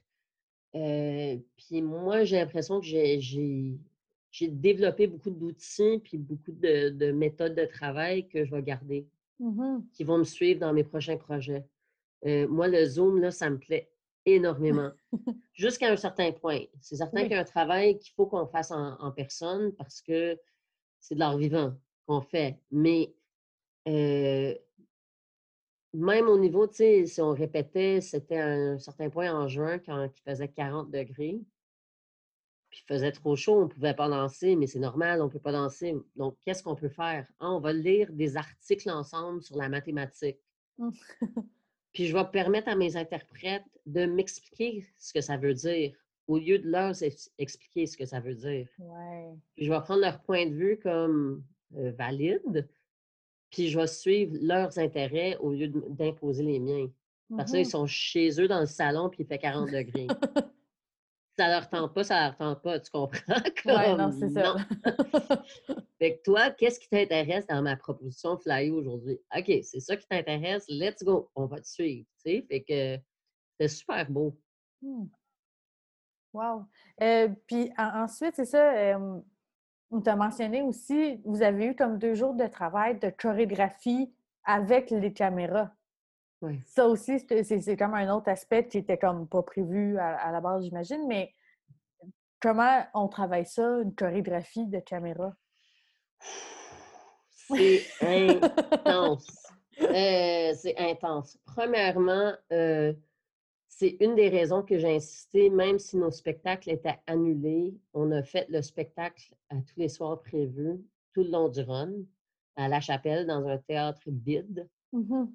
[0.71, 3.77] puis moi, j'ai l'impression que j'ai
[4.41, 9.07] développé beaucoup d'outils puis beaucoup de, méthodes de travail que je vais garder,
[9.39, 11.65] mmh qui vont me suivre dans mes prochains projets.
[12.23, 13.89] moi, le Zoom, là, ça me plaît
[14.26, 14.91] énormément,
[15.53, 16.61] jusqu'à un certain point.
[16.82, 20.39] C'est certain qu'il y a un travail qu'il faut qu'on fasse en, personne parce que
[20.99, 21.73] c'est de l'art vivant
[22.07, 22.59] qu'on fait.
[22.71, 23.13] Mais
[25.95, 29.80] même au niveau, tu sais, si on répétait, c'était à un certain point en juin
[29.80, 31.39] quand il faisait 40 degrés,
[32.69, 35.30] puis il faisait trop chaud, on ne pouvait pas danser, mais c'est normal, on ne
[35.30, 35.95] peut pas danser.
[36.15, 37.28] Donc, qu'est-ce qu'on peut faire?
[37.39, 40.39] Ah, on va lire des articles ensemble sur la mathématique.
[41.95, 45.93] Puis je vais permettre à mes interprètes de m'expliquer ce que ça veut dire
[46.27, 46.91] au lieu de leur
[47.37, 48.67] expliquer ce que ça veut dire.
[49.55, 51.43] Puis je vais prendre leur point de vue comme
[51.77, 52.67] euh, valide,
[53.49, 56.91] puis je vais suivre leurs intérêts au lieu d'imposer les miens.
[57.35, 60.07] Parce qu'ils mmh sont chez eux dans le salon, puis il fait 40 degrés.
[61.38, 63.19] ça leur tente pas, ça leur tente pas, tu comprends?
[63.65, 64.55] Oui, non, c'est ça.
[65.99, 69.19] fait que toi, qu'est-ce qui t'intéresse dans ma proposition Fly aujourd'hui?
[69.36, 72.45] OK, c'est ça qui t'intéresse, let's go, on va te suivre, tu sais?
[72.47, 73.01] Fait que
[73.59, 74.38] c'est super beau.
[74.81, 75.05] Mmh.
[76.33, 76.65] Wow!
[77.01, 78.99] Euh, puis ensuite, c'est ça,
[79.91, 84.13] on t'a mentionné aussi, vous avez eu comme deux jours de travail de chorégraphie
[84.43, 85.71] avec les caméras.
[86.45, 86.61] Oui.
[86.67, 90.63] Ça aussi, c'est comme un autre aspect qui était comme pas prévu à, la base,
[90.63, 91.33] j'imagine, mais
[92.39, 95.33] comment on travaille ça, une chorégraphie de caméra?
[97.31, 99.27] C'est intense.
[99.81, 101.37] Euh, c'est intense.
[101.45, 102.93] Premièrement, euh,
[103.67, 108.23] c'est une des raisons que j'ai insisté, même si nos spectacles étaient annulés, on a
[108.23, 110.81] fait le spectacle à tous les soirs prévus,
[111.13, 111.91] tout le long du run,
[112.55, 115.25] à La Chapelle, dans un théâtre vide, mmh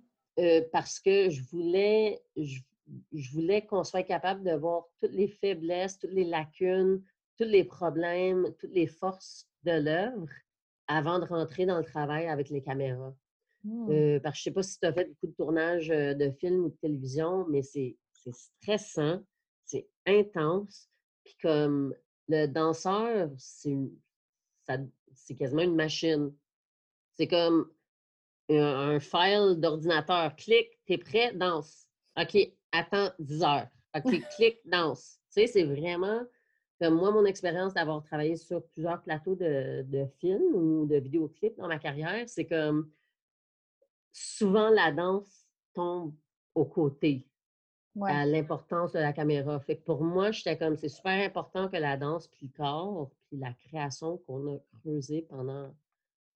[0.40, 2.60] euh, parce que je voulais, je,
[3.32, 7.02] voulais qu'on soit capable de voir toutes les faiblesses, toutes les lacunes,
[7.38, 10.28] tous les problèmes, toutes les forces de l'œuvre
[10.86, 13.14] avant de rentrer dans le travail avec les caméras.
[13.64, 13.90] Mmh.
[13.90, 16.14] Euh, parce que je ne sais pas si tu as fait beaucoup de tournages euh,
[16.14, 19.22] de films ou de télévision, mais c'est c'est stressant,
[19.64, 20.88] c'est intense.
[21.24, 21.94] Puis comme
[22.28, 23.74] le danseur, c'est
[25.38, 26.34] quasiment une machine.
[27.16, 27.70] C'est comme
[28.58, 30.34] un, file d'ordinateur.
[30.36, 31.86] Clique, t'es prêt, danse.
[32.20, 32.36] OK,
[32.72, 33.68] attends 10 heures.
[33.96, 35.18] OK, clique, danse.
[35.32, 36.22] Tu sais, c'est vraiment
[36.80, 41.58] comme moi, mon expérience d'avoir travaillé sur plusieurs plateaux de, de films ou de vidéoclips
[41.58, 42.90] dans ma carrière, c'est comme
[44.12, 46.14] souvent la danse tombe
[46.54, 47.26] aux côtés
[48.02, 49.60] à l'importance de la caméra.
[49.60, 53.10] Fait que pour moi, j'étais comme, c'est super important que la danse, puis le corps,
[53.26, 55.74] puis la création qu'on a creusée pendant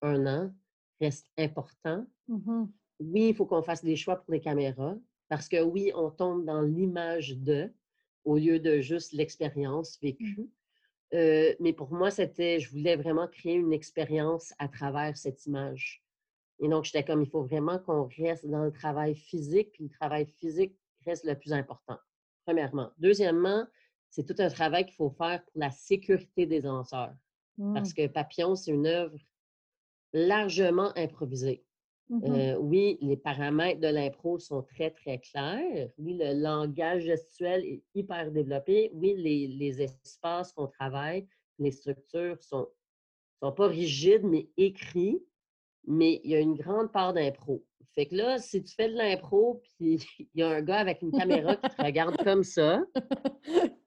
[0.02, 0.54] un an
[1.04, 2.06] reste important.
[2.28, 2.64] Mmh
[3.00, 4.96] oui, il faut qu'on fasse des choix pour les caméras,
[5.28, 7.72] parce que oui, on tombe dans l'image de,
[8.24, 10.06] au lieu de juste l'expérience mmh.
[10.06, 10.50] vécue.
[11.12, 16.02] Euh, mais pour moi, c'était, je voulais vraiment créer une expérience à travers cette image.
[16.60, 19.90] Et donc, j'étais comme, il faut vraiment qu'on reste dans le travail physique, puis le
[19.90, 21.98] travail physique reste le plus important,
[22.46, 22.90] premièrement.
[22.98, 23.66] Deuxièmement,
[24.10, 27.14] c'est tout un travail qu'il faut faire pour la sécurité des danseurs.
[27.74, 27.94] Parce mmh.
[27.94, 29.16] que Papillon, c'est une œuvre
[30.14, 31.62] largement improvisée.
[32.08, 35.90] Mmh euh, oui, les paramètres de l'impro sont très, très clairs.
[35.98, 38.90] Oui, le langage gestuel est hyper développé.
[38.92, 41.26] Oui, les, les espaces qu'on travaille,
[41.58, 42.68] les structures sont,
[43.42, 45.22] sont pas rigides, mais écrits.
[45.86, 47.64] Mais il y a une grande part d'impro.
[47.94, 51.00] Fait que là, si tu fais de l'impro, puis il y a un gars avec
[51.02, 52.82] une caméra qui te regarde comme ça,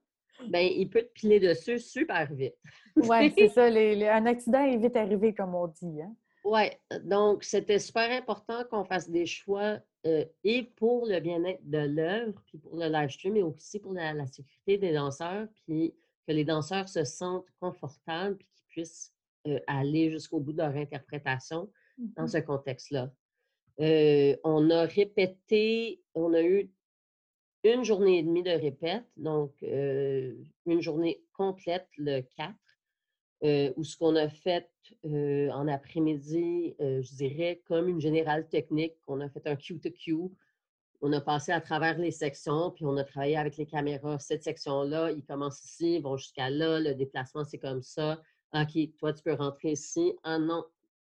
[0.50, 2.56] ben il peut te piler dessus super vite.
[2.96, 3.66] oui, c'est ça.
[3.66, 6.02] un accident est vite arrivé, comme on dit.
[6.02, 6.16] Hein?
[6.44, 6.70] Oui,
[7.04, 12.42] donc c'était super important qu'on fasse des choix euh, et pour le bien-être de l'œuvre,
[12.46, 15.94] puis pour le live stream, mais aussi pour la, sécurité des danseurs, puis
[16.26, 19.14] que les danseurs se sentent confortables, puis qu'ils puissent
[19.48, 22.28] euh, aller jusqu'au bout de leur interprétation dans Mhm.
[22.30, 23.12] ce contexte-là.
[23.80, 26.70] Euh, on a répété, on a eu
[27.74, 30.34] une journée et demie de répète, donc euh,
[30.66, 32.54] une journée complète le 4,
[33.44, 34.70] euh, où ce qu'on a fait
[35.06, 40.32] euh, en après-midi, je dirais comme une générale technique, on a fait un Q-to-Q,
[41.02, 44.18] on a passé à travers les sections, puis on a travaillé avec les caméras.
[44.20, 48.20] Cette section-là, ils commencent ici, ils vont jusqu'à là, le déplacement, c'est comme ça.
[48.54, 50.14] OK, toi, tu peux rentrer ici.
[50.24, 50.64] Ah non,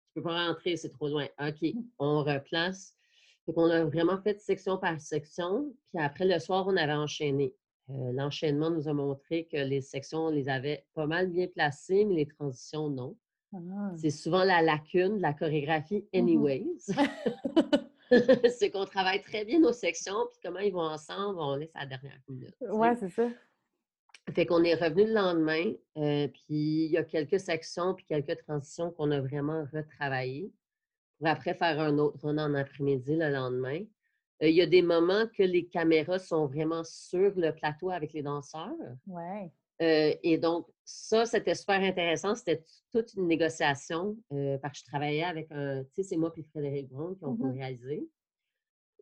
[0.07, 1.27] tu peux pas rentrer, c'est trop loin.
[1.39, 2.95] OK, on replace.
[3.47, 5.73] Donc, on a vraiment fait section par section.
[5.93, 7.53] Puis après, le soir, on avait enchaîné.
[7.89, 12.05] Euh, L'enchaînement nous a montré que les sections, on les avait pas mal bien placées,
[12.05, 13.17] mais les transitions, non.
[13.53, 13.91] Ah.
[13.97, 16.19] C'est souvent la lacune de la chorégraphie, Mhm.
[16.21, 16.67] anyways.
[18.57, 21.81] c'est qu'on travaille très bien nos sections, puis comment ils vont ensemble, on laisse à
[21.81, 22.55] la dernière minute.
[22.61, 23.27] Ouais, c'est ça.
[24.33, 28.37] Fait qu'on est revenu le lendemain, euh, puis il y a quelques sections puis quelques
[28.45, 30.51] transitions qu'on a vraiment retravaillées
[31.29, 33.83] après faire un autre run en après-midi le lendemain.
[34.43, 38.13] Euh, il y a des moments que les caméras sont vraiment sur le plateau avec
[38.13, 38.73] les danseurs.
[39.07, 39.51] Ouais.
[39.81, 42.35] Euh, et donc, ça, c'était super intéressant.
[42.35, 46.31] C'était toute une négociation euh, parce que je travaillais avec un, tu sais, c'est moi
[46.37, 47.51] et Frédéric Brown qui ont Mhm.
[47.53, 48.07] réalisé.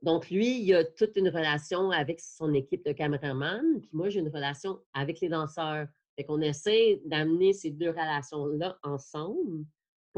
[0.01, 4.21] Donc, lui, il a toute une relation avec son équipe de caméramans, puis moi, j'ai
[4.21, 5.87] une relation avec les danseurs.
[6.15, 9.65] Fait qu'on essaie d'amener ces deux relations-là ensemble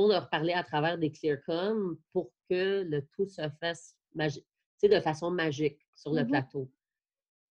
[0.01, 5.29] pour leur parler à travers des clear-com pour que le tout se fasse de façon
[5.29, 6.29] magique sur le Mhm.
[6.29, 6.71] plateau.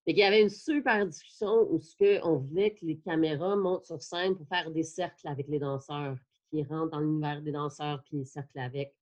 [0.04, 3.54] Fait qu'il y avait une super discussion où ce que on voulait que les caméras
[3.54, 6.16] montent sur scène pour faire des cercles avec les danseurs,
[6.50, 8.96] puis qu'ils rentrent dans l'univers des danseurs, puis ils cerclent avec.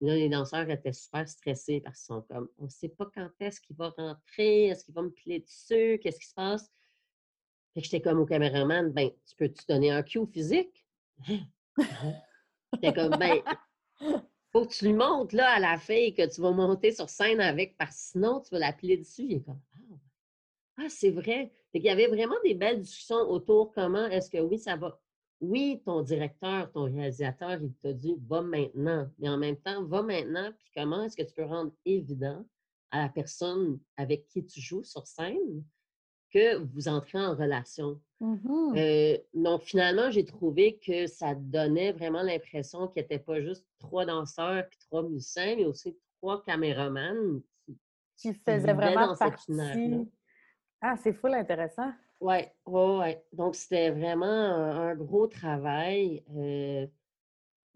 [0.00, 3.30] Là, les danseurs étaient super stressés parce qu'ils sont comme on ne sait pas quand
[3.38, 6.68] est-ce qu'il va rentrer, est-ce qu'il va me piler dessus, qu'est-ce qui se passe?
[7.74, 10.84] Fait que j'étais comme au caméraman, ben, tu peux-tu donner un cue physique?
[12.74, 13.42] J'étais comme, ben,
[14.52, 17.40] faut que tu lui montres là, à la fille que tu vas monter sur scène
[17.40, 19.24] avec, parce que sinon, tu vas la piler dessus.
[19.24, 19.94] Il est comme, ah,
[20.78, 21.52] ah, c'est vrai.
[21.72, 25.00] Fait qu'il y avait vraiment des belles discussions autour comment est-ce que oui, ça va.
[25.40, 29.08] Oui, ton directeur, ton réalisateur, il t'a dit va maintenant.
[29.18, 32.44] Mais en même temps, va maintenant, puis comment est-ce que tu peux rendre évident
[32.90, 35.62] à la personne avec qui tu joues sur scène
[36.32, 38.00] que vous entrez en relation.
[38.20, 38.74] Mhm.
[38.76, 44.04] Euh, donc, finalement, j'ai trouvé que ça donnait vraiment l'impression qu'il n'était pas juste trois
[44.04, 47.40] danseurs et trois musiciens, mais aussi trois caméramans
[48.16, 49.52] qui, vivaient vraiment dans partie.
[50.80, 51.92] Ah, c'est full intéressant.
[52.20, 53.24] Oui, ouais, ouais.
[53.32, 56.24] Donc, c'était vraiment un, un gros travail.
[56.36, 56.86] Euh,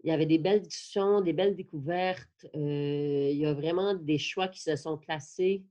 [0.03, 2.45] il y avait des belles discussions, des belles découvertes.
[2.55, 5.63] Euh, il y a vraiment des choix qui se sont placés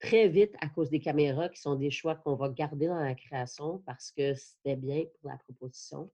[0.00, 3.14] très vite à cause des caméras, qui sont des choix qu'on va garder dans la
[3.14, 6.10] création parce que c'était bien pour la proposition.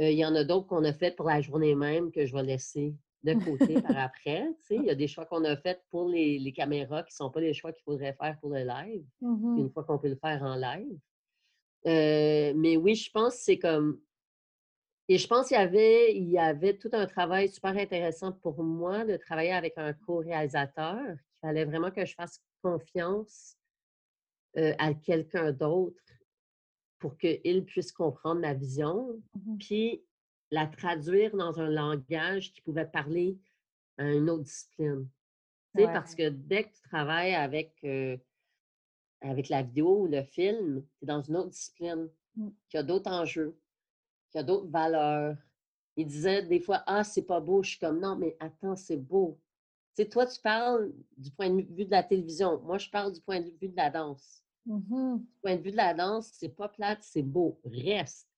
[0.00, 2.34] Euh, il y en a d'autres qu'on a fait pour la journée même que je
[2.34, 4.46] vais laisser de côté par après.
[4.70, 7.30] Il y a des choix qu'on a fait pour les, les caméras qui ne sont
[7.30, 9.58] pas les choix qu'il faudrait faire pour le live, Mhm.
[9.58, 10.98] une fois qu'on peut le faire en live.
[11.86, 14.00] Euh, mais oui, je pense que c'est comme.
[15.08, 18.60] Et je pense qu'il y avait, il y avait tout un travail super intéressant pour
[18.62, 20.98] moi de travailler avec un co-réalisateur.
[21.10, 22.40] Il fallait vraiment que je fasse
[22.70, 23.56] confiance
[24.56, 26.02] euh, à quelqu'un d'autre
[26.98, 29.58] pour qu'il puisse comprendre ma vision, Mhm.
[29.58, 30.04] puis
[30.50, 33.38] la traduire dans un langage qui pouvait parler
[33.98, 35.08] à une autre discipline.
[35.74, 35.84] Ouais.
[35.92, 38.16] Parce que dès que tu travailles avec, euh,
[39.20, 42.48] avec la vidéo ou le film, tu es dans une autre discipline Mm.
[42.68, 43.58] qui a d'autres enjeux,
[44.30, 45.36] qui a d'autres valeurs.
[45.96, 47.62] Il disait des fois, ah, c'est pas beau.
[47.62, 49.38] Je suis comme, non, mais attends, c'est beau.
[49.96, 52.60] Sais, toi, tu parles du point de vue de la télévision.
[52.60, 54.42] Moi, je parle du point de vue de la danse.
[54.66, 55.20] Mhm.
[55.20, 57.58] Du point de vue de la danse, c'est pas plate, c'est beau.
[57.64, 58.28] Reste.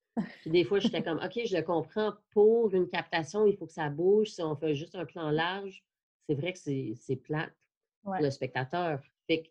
[0.43, 2.13] Puis des fois, j'étais comme, OK, je le comprends.
[2.31, 4.29] Pour une captation, il faut que ça bouge.
[4.31, 5.85] Si on fait juste un plan large,
[6.29, 7.53] c'est vrai que c'est c'est plate
[8.05, 8.19] Ouais.
[8.19, 9.01] pour le spectateur.
[9.27, 9.49] Fait que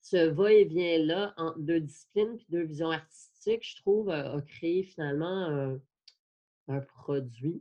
[0.00, 5.26] ce va-et-vient-là entre deux disciplines puis deux visions artistiques, je trouve, a, a créé finalement
[5.46, 5.80] un,
[6.68, 7.60] un produit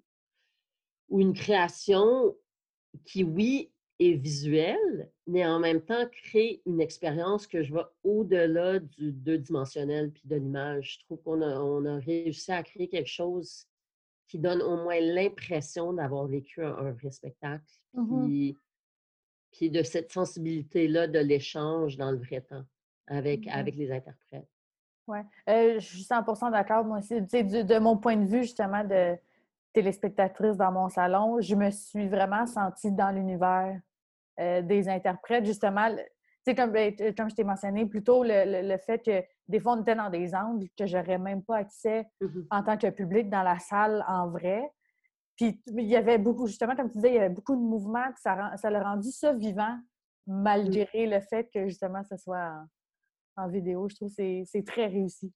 [1.09, 2.35] ou une création
[3.05, 8.79] qui, oui, est visuelle, mais en même temps crée une expérience que je vois au-delà
[8.79, 10.97] du deux-dimensionnel puis de l'image.
[10.99, 13.67] Je trouve qu'on a, on a réussi à créer quelque chose
[14.27, 17.63] qui donne au moins l'impression d'avoir vécu un, un vrai spectacle.
[17.93, 18.25] Mhm.
[18.25, 18.57] Puis,
[19.51, 22.65] puis de cette sensibilité-là de l'échange dans le vrai temps
[23.07, 23.51] avec, Mhm.
[23.53, 24.47] avec les interprètes.
[25.07, 25.23] Ouais.
[25.49, 27.15] Euh, je suis 100% d'accord, moi aussi.
[27.23, 29.15] Tu sais, du- de mon point de vue, justement, de
[29.71, 33.79] téléspectatrice dans mon salon, je me suis vraiment sentie dans l'univers
[34.39, 35.45] euh, des interprètes.
[35.45, 35.89] Justement,
[36.55, 39.73] comme, ben, comme je t'ai mentionné plus tôt, le, le- le fait que des fois,
[39.73, 42.47] on était dans des angles que j'aurais même pas accès Mhm.
[42.51, 44.71] en tant que public dans la salle en vrai.
[45.35, 48.05] Puis il y avait beaucoup, justement, comme tu disais, il y avait beaucoup de mouvements,
[48.07, 49.77] puis ça, ça a rendu ça vivant,
[50.25, 50.41] mmh.
[50.41, 52.65] malgré le fait que, justement, ce soit
[53.35, 53.87] en, vidéo.
[53.87, 55.31] Je trouve que c'est très réussi.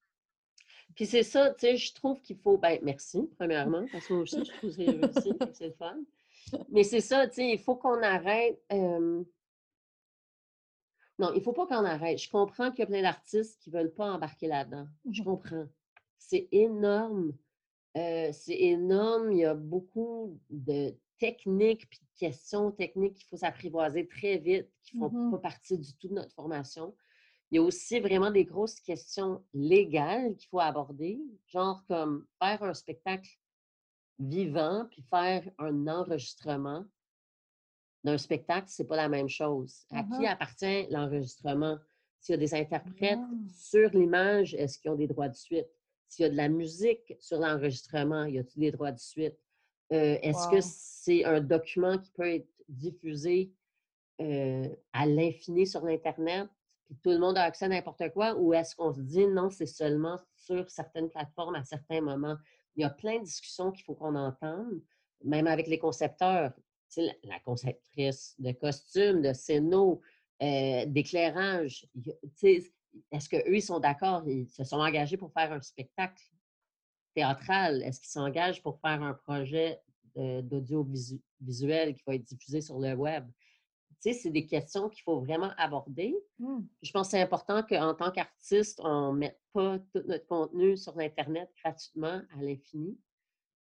[0.96, 2.58] Puis c'est ça, tu sais, je trouve qu'il faut.
[2.58, 5.98] Ben, merci, premièrement, parce que moi aussi, je trouve que c'est réussi, c'est le fun.
[6.70, 8.62] Mais c'est ça, tu sais, il faut qu'on arrête.
[11.22, 12.18] Non, il ne faut pas qu'on arrête.
[12.18, 14.88] Je comprends qu'il y a plein d'artistes qui ne veulent pas embarquer là-dedans.
[15.10, 15.68] Je mmh comprends.
[16.18, 17.34] C'est énorme.
[17.96, 19.32] Euh, c'est énorme.
[19.32, 24.68] Il y a beaucoup de techniques puis de questions techniques qu'il faut s'apprivoiser très vite,
[24.82, 26.96] qui ne font mmh pas partie du tout de notre formation.
[27.52, 32.64] Il y a aussi vraiment des grosses questions légales qu'il faut aborder, genre comme faire
[32.64, 33.30] un spectacle
[34.22, 36.86] vivant puis faire un enregistrement
[38.04, 39.86] d'un spectacle, c'est pas la même chose.
[39.92, 41.78] À qui appartient l'enregistrement?
[42.20, 43.36] S'il y a des interprètes ah.
[43.54, 45.68] sur l'image, est-ce qu'ils ont des droits de suite?
[46.08, 49.38] S'il y a de la musique sur l'enregistrement, y a-t-il des droits de suite?
[49.92, 53.54] Euh, est-ce que c'est un document qui peut être diffusé
[54.22, 56.48] euh, à l'infini sur l'Internet,
[56.86, 59.50] puis tout le monde a accès à n'importe quoi, ou est-ce qu'on se dit non,
[59.50, 62.38] c'est seulement sur certaines plateformes à certains moments?
[62.76, 64.82] Il y a plein de discussions qu'il faut qu'on entende,
[65.24, 66.54] même avec les concepteurs.
[66.98, 70.00] La, la conceptrice de costumes, de scénos,
[70.42, 71.88] euh, d'éclairage
[73.12, 74.24] est-ce qu'eux, ils sont d'accord?
[74.28, 76.24] Ils se sont engagés pour faire un spectacle
[77.14, 77.82] théâtral?
[77.84, 79.80] Est-ce qu'ils s'engagent pour faire un projet
[80.16, 83.28] d'audiovisuel qui va être diffusé sur le web?
[84.02, 86.16] Tu sais, c'est des questions qu'il faut vraiment aborder.
[86.40, 86.60] Mmh.
[86.82, 90.98] Je pense que c'est important qu'en tant qu'artiste, on mette pas tout notre contenu sur
[91.00, 92.98] Internet gratuitement à l'infini.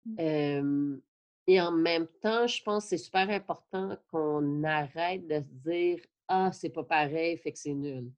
[0.05, 1.01] Mmh.
[1.49, 6.01] et en même temps, je pense que c'est super important qu'on arrête de se dire
[6.28, 8.11] Ah, c'est pas pareil, fait que c'est nul.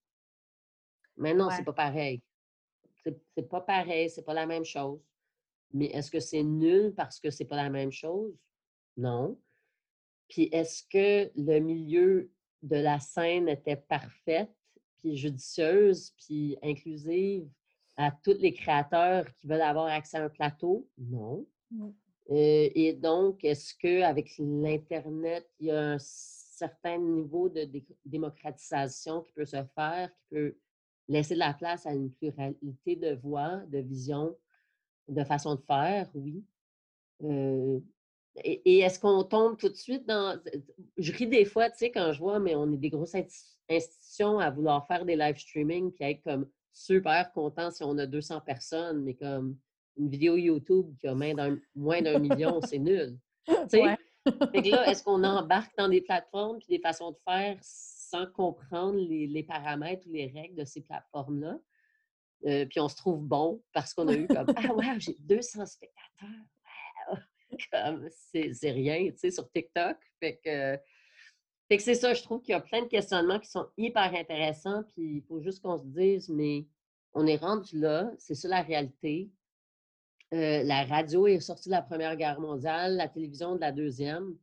[1.17, 2.23] Mais non, c'est pas pareil.
[3.05, 5.01] C'est pas pareil, c'est pas la même chose.
[5.73, 8.35] Mais est-ce que c'est nul parce que c'est pas la même chose?
[8.97, 9.39] Non.
[10.29, 12.31] Puis est-ce que le milieu
[12.63, 14.55] de la scène était parfaite,
[14.99, 17.49] puis judicieuse, puis inclusive?
[18.01, 20.89] À tous les créateurs qui veulent avoir accès à un plateau?
[20.99, 21.47] Non.
[21.73, 27.69] Euh, et donc, est-ce qu'avec l'Internet, il y a un certain niveau de
[28.07, 30.57] démocratisation qui peut se faire, qui peut
[31.09, 34.35] laisser de la place à une pluralité de voix, de visions,
[35.09, 36.43] de façon de faire, oui.
[37.23, 37.81] Euh,
[38.45, 40.41] et, est-ce qu'on tombe tout de suite dans...
[40.97, 43.17] Je ris des fois, tu sais, quand je vois, mais on est des grosses
[43.69, 48.07] institutions à vouloir faire des live streaming puis être comme super content si on a
[48.07, 49.57] 200 personnes, mais comme
[49.97, 53.19] une vidéo YouTube qui a moins d'un million, c'est nul.
[53.71, 54.71] Tu sais?
[54.71, 59.43] là, est-ce qu'on embarque dans des plateformes puis des façons de faire sans comprendre les,
[59.43, 61.59] paramètres ou les règles de ces plateformes-là?
[62.47, 65.67] Euh, puis on se trouve bon parce qu'on a eu comme Ah ouais, j'ai 200
[65.67, 66.29] spectateurs.
[67.73, 69.97] Comme c'est rien, tu sais, sur TikTok.
[70.21, 70.79] Fait que,
[71.71, 74.13] fait que c'est ça, je trouve qu'il y a plein de questionnements qui sont hyper
[74.13, 74.83] intéressants.
[74.93, 76.67] Puis il faut juste qu'on se dise, mais
[77.15, 79.31] on est rendu là, c'est ça la réalité.
[80.35, 84.37] Euh, la radio est sortie de la Première Guerre mondiale, la télévision de la Deuxième.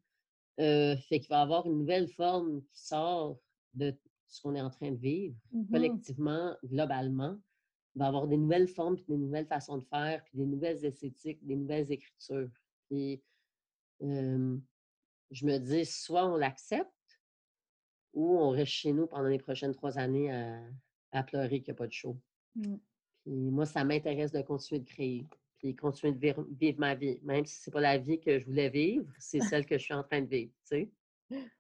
[0.62, 3.38] Euh, fait qu'il va y avoir une nouvelle forme qui sort
[3.74, 3.94] de
[4.30, 7.38] ce qu'on est en train de vivre, mmh collectivement, globalement,
[7.96, 10.46] il va y avoir des nouvelles formes, puis des nouvelles façons de faire, puis des
[10.46, 12.50] nouvelles esthétiques, des nouvelles écritures.
[12.90, 13.22] Puis
[14.00, 16.92] je me dis, soit on l'accepte,
[18.18, 20.32] ou on reste chez nous pendant les prochaines trois années
[21.12, 22.18] à, pleurer qu'il n'y a pas de show.
[22.56, 22.76] Mmh.
[23.22, 25.26] Puis moi, ça m'intéresse de continuer de créer,
[25.60, 27.20] puis continuer de vivre, vivre ma vie.
[27.24, 29.84] Même si ce n'est pas la vie que je voulais vivre, c'est celle que je
[29.84, 30.92] suis en train de vivre, tu sais.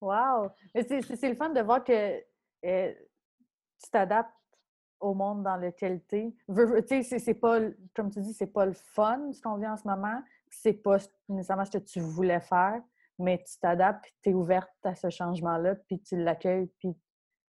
[0.00, 0.48] Wow!
[0.74, 2.20] C'est le fun de voir que
[2.62, 4.32] tu t'adaptes
[4.98, 7.02] au monde dans lequel tu es.
[7.02, 7.60] c'est pas,
[7.94, 10.22] comme tu dis, c'est pas le fun ce qu'on vit en ce moment.
[10.48, 10.96] C'est pas
[11.28, 12.82] nécessairement ce que tu voulais faire,
[13.20, 16.90] mais tu t'adaptes et tu es ouverte à ce changement-là, puis tu l'accueilles, puis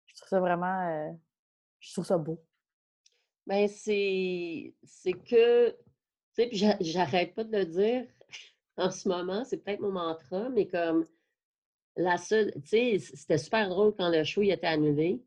[0.07, 1.17] je trouve ça vraiment.
[1.79, 2.43] je trouve ça beau.
[3.47, 4.73] Bien, c'est
[5.27, 5.71] que.
[5.71, 8.05] Tu sais, puis j'arrête pas de le dire
[8.77, 11.05] en ce moment, c'est peut-être mon mantra, mais comme
[11.97, 15.21] la seule, tu sais, c'était super drôle quand le show était annulé.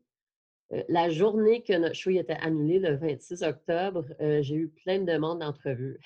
[0.73, 4.99] Euh, la journée que notre show était annulé, le 26 octobre, euh, j'ai eu plein
[4.99, 5.99] de demandes d'entrevue.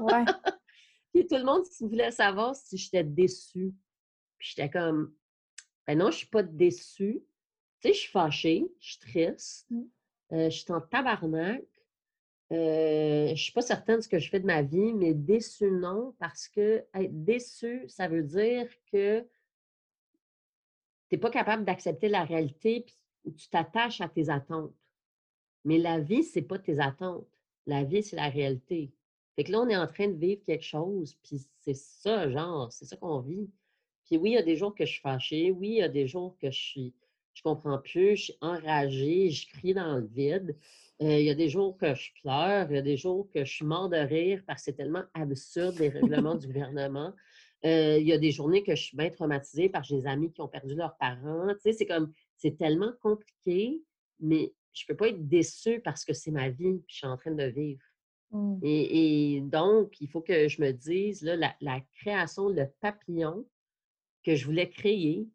[0.00, 0.24] Ouais.
[1.16, 3.72] Puis tout le monde voulait savoir si j'étais déçue.
[4.36, 5.14] Puis j'étais comme,
[5.86, 7.24] ben non, je suis pas déçue.
[7.80, 9.82] Tu sais, je suis fâchée, je suis triste, mmh.
[10.32, 11.64] euh, je suis en tabarnak.
[12.50, 16.14] je suis pas certaine de ce que je fais de ma vie, mais déçue, non,
[16.18, 19.28] parce que être déçue, ça veut dire que tu
[21.12, 22.84] n'es pas capable d'accepter la réalité,
[23.24, 24.74] puis tu t'attaches à tes attentes.
[25.64, 27.26] Mais la vie, ce n'est pas tes attentes.
[27.64, 28.92] La vie, c'est la réalité.
[29.36, 32.72] Fait que là, on est en train de vivre quelque chose, puis c'est ça, genre,
[32.72, 33.50] c'est ça qu'on vit.
[34.06, 35.88] Puis oui, il y a des jours que je suis fâchée, oui, il y a
[35.88, 36.94] des jours que je suis,
[37.34, 40.56] je comprends plus, je suis enragée, je crie dans le vide.
[41.02, 43.44] Euh, il y a des jours que je pleure, il y a des jours que
[43.44, 47.12] je suis mort de rire parce que c'est tellement absurde les règlements du gouvernement.
[47.66, 50.40] Euh, il y a des journées que je suis bien traumatisée par des amis qui
[50.40, 51.48] ont perdu leurs parents.
[51.54, 53.82] Tu sais, c'est comme, c'est tellement compliqué,
[54.18, 57.32] mais je peux pas être déçue parce que c'est ma vie, je suis en train
[57.32, 57.82] de vivre.
[58.30, 58.58] Mmh.
[58.62, 63.46] Et, donc, il faut que je me dise, là, la, création, le papillon
[64.24, 65.28] que je voulais créer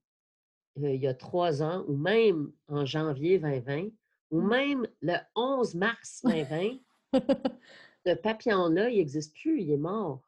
[0.78, 3.89] euh, il y a trois ans, ou même en janvier 2020,
[4.32, 4.50] ou mmh.
[4.50, 6.80] même le 11 mars 2020,
[8.06, 10.22] ce papillon-là, il n'existe plus, il est mort.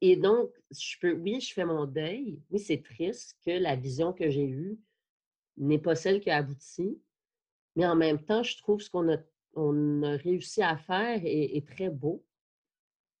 [0.00, 2.38] Et donc, je peux, oui, je fais mon deuil.
[2.50, 4.78] Oui, c'est triste que la vision que j'ai eue
[5.56, 7.00] n'est pas celle qui a abouti.
[7.76, 9.16] Mais en même temps, je trouve ce qu'on a,
[9.54, 12.24] on a réussi à faire est, très beau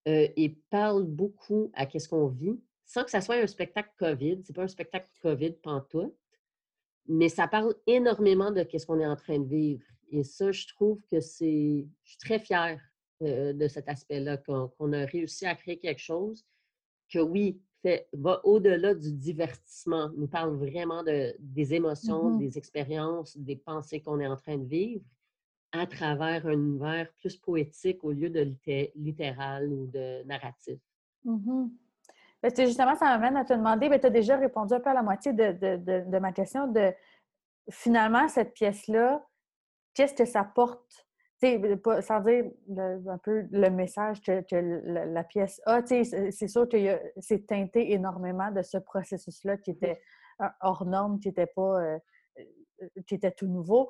[0.08, 4.42] euh, et parle beaucoup à ce qu'on vit, sans que ça soit un spectacle COVID.
[4.44, 6.16] Ce n'est pas un spectacle COVID pantoute,
[7.06, 9.84] mais ça parle énormément de ce qu'on est en train de vivre.
[10.10, 11.86] Et ça, je trouve que c'est...
[12.04, 12.80] Je suis très fière
[13.22, 16.44] euh, de cet aspect-là, qu'on a réussi à créer quelque chose
[17.12, 22.58] que, oui, fait, va au-delà du divertissement, nous parle vraiment de, des émotions, mmh des
[22.58, 25.04] expériences, des pensées qu'on est en train de vivre
[25.72, 28.52] à travers un univers plus poétique au lieu de
[28.94, 30.80] littéral ou de narratif.
[31.24, 31.68] Mmh
[32.42, 34.94] ben, justement, ça m'amène à te demander, ben, tu as déjà répondu un peu à
[34.94, 36.90] la moitié de, de, de ma question, de
[37.70, 39.22] finalement, cette pièce-là,
[39.94, 41.06] qu'est-ce que ça porte?
[41.42, 47.92] Sans dire un peu le message que, la, pièce a, c'est sûr que c'est teinté
[47.92, 50.02] énormément de ce processus-là qui était
[50.60, 51.98] hors norme, qui était pas euh,
[52.38, 53.88] euh, qui était tout nouveau.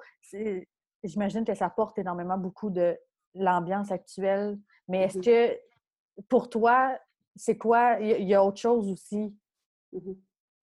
[1.03, 2.99] J'imagine que ça porte énormément beaucoup de
[3.35, 4.59] l'ambiance actuelle.
[4.89, 5.59] Mais est-ce que
[6.29, 6.99] pour toi,
[7.37, 7.99] c'est quoi?
[8.01, 9.35] Il y, a autre chose aussi?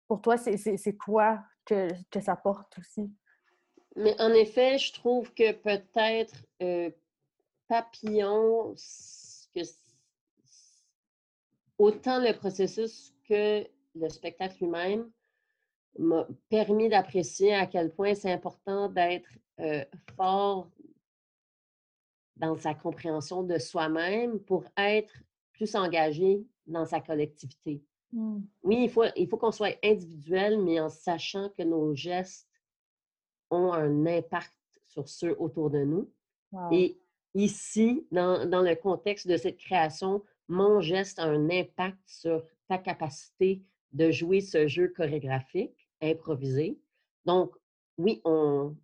[0.07, 3.11] Pour toi, c'est quoi que, que ça porte aussi?
[3.97, 6.91] Mais en effet, je trouve que peut-être euh,
[7.69, 8.75] Papillon,
[9.55, 9.61] que
[11.79, 15.11] autant le processus que le spectacle lui-même
[15.99, 19.29] m'a permis d'apprécier à quel point c'est important d'être
[19.61, 19.85] euh,
[20.17, 20.69] fort
[22.37, 25.15] dans sa compréhension de soi-même pour être
[25.53, 27.83] plus engagé dans sa collectivité.
[28.13, 28.41] Mmh.
[28.63, 32.49] Oui, il faut, il faut qu'on soit individuel, mais en sachant que nos gestes
[33.51, 34.53] ont un impact
[34.87, 36.11] sur ceux autour de nous.
[36.71, 36.99] Et
[37.35, 42.77] ici, dans, dans, le contexte de cette création, mon geste a un impact sur ta
[42.77, 46.79] capacité de jouer ce jeu chorégraphique, improvisé.
[47.25, 47.55] Donc,
[47.97, 48.77] oui, on...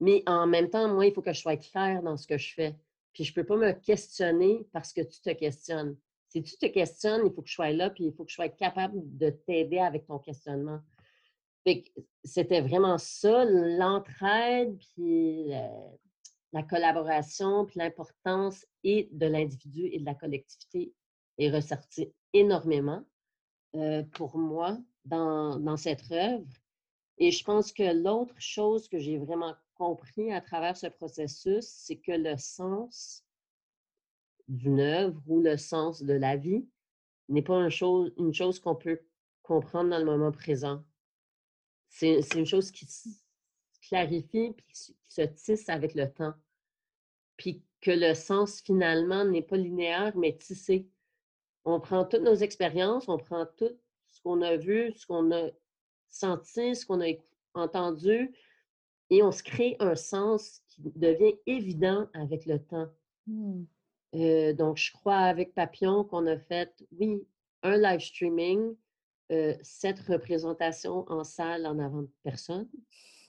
[0.00, 2.54] Mais en même temps, moi, il faut que je sois claire dans ce que je
[2.54, 2.76] fais.
[3.12, 5.96] Puis je ne peux pas me questionner parce que tu te questionnes.
[6.28, 8.34] Si tu te questionnes, il faut que je sois là, puis il faut que je
[8.34, 10.80] sois capable de t'aider avec ton questionnement
[12.24, 15.48] c'était vraiment ça, l'entraide, puis
[16.52, 20.92] la, collaboration, puis l'importance et de l'individu et de la collectivité
[21.38, 23.02] est ressortie énormément
[23.74, 26.46] euh, pour moi dans cette œuvre.
[27.18, 31.96] Et je pense que l'autre chose que j'ai vraiment compris à travers ce processus, c'est
[31.96, 33.24] que le sens
[34.48, 36.66] d'une œuvre ou le sens de la vie
[37.28, 39.00] n'est pas une chose, une chose qu'on peut
[39.42, 40.84] comprendre dans le moment présent.
[41.88, 43.08] C'est une chose qui se
[43.82, 46.34] clarifie puis qui se tisse avec le temps.
[47.36, 50.88] Puis que le sens, finalement, n'est pas linéaire, mais tissé.
[51.64, 53.70] On prend toutes nos expériences, on prend tout
[54.08, 55.50] ce qu'on a vu, ce qu'on a
[56.14, 57.12] senti, ce qu'on a
[57.54, 58.32] entendu,
[59.10, 62.88] et on se crée un sens qui devient évident avec le temps.
[63.26, 63.64] Mmh.
[64.14, 67.26] Euh, donc, je crois avec Papillon qu'on a fait, oui,
[67.62, 68.74] un live streaming,
[69.62, 72.68] cette représentation en salle en avant de personne.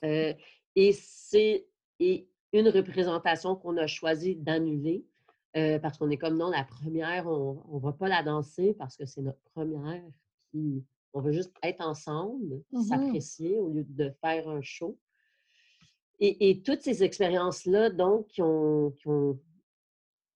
[0.02, 1.66] et c'est
[1.98, 5.04] une représentation qu'on a choisi d'annuler
[5.54, 9.06] parce qu'on est comme non, la première, on ne va pas la danser parce que
[9.06, 10.04] c'est notre première.
[10.52, 14.98] Puis on veut juste être ensemble, mmh s'apprécier au lieu de faire un show.
[16.18, 19.38] Et, toutes ces expériences-là, donc, qui ont, qui ont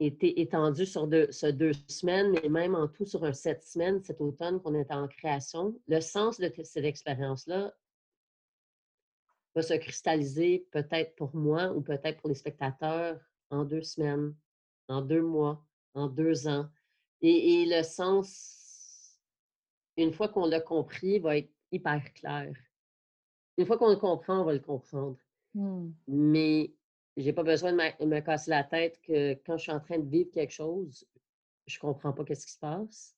[0.01, 4.21] été étendu sur deux, deux semaines, mais même en tout sur un sept semaines cet
[4.21, 5.79] automne qu'on est en création.
[5.87, 7.75] Le sens de cette expérience-là
[9.55, 14.35] va se cristalliser peut-être pour moi ou peut-être pour les spectateurs en deux semaines,
[14.89, 15.65] en deux mois,
[15.95, 16.67] en deux ans.
[17.21, 18.60] Et, le sens,
[20.03, 22.53] une fois qu'on l'a compris, va être hyper clair.
[23.57, 25.19] Une fois qu'on le comprend, on va le comprendre.
[25.55, 25.91] Mmh.
[26.09, 26.73] Mais
[27.17, 30.09] j'ai pas besoin de me, casser la tête que quand je suis en train de
[30.09, 31.07] vivre quelque chose,
[31.67, 33.17] je comprends pas qu'est-ce qui se passe.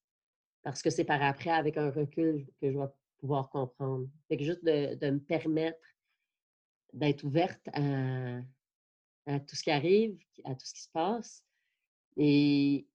[0.62, 2.86] Parce que c'est par après, avec un recul, que je vais
[3.18, 4.08] pouvoir comprendre.
[4.28, 5.78] Fait que juste de, de me permettre
[6.92, 8.38] d'être ouverte à,
[9.26, 11.44] à tout ce qui arrive, à tout ce qui se passe.
[12.16, 12.86] Et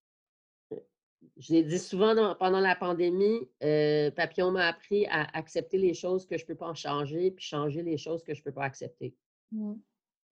[1.38, 6.26] je l'ai dit souvent pendant la pandémie, euh, Papillon m'a appris à accepter les choses
[6.26, 8.52] que je ne peux pas en changer, puis changer les choses que je ne peux
[8.52, 9.16] pas accepter.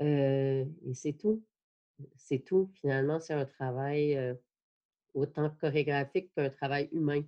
[0.02, 1.44] Euh, et c'est tout.
[2.16, 2.70] C'est tout.
[2.82, 4.34] Finalement, c'est un travail euh,
[5.14, 7.24] autant chorégraphique qu'un travail humain,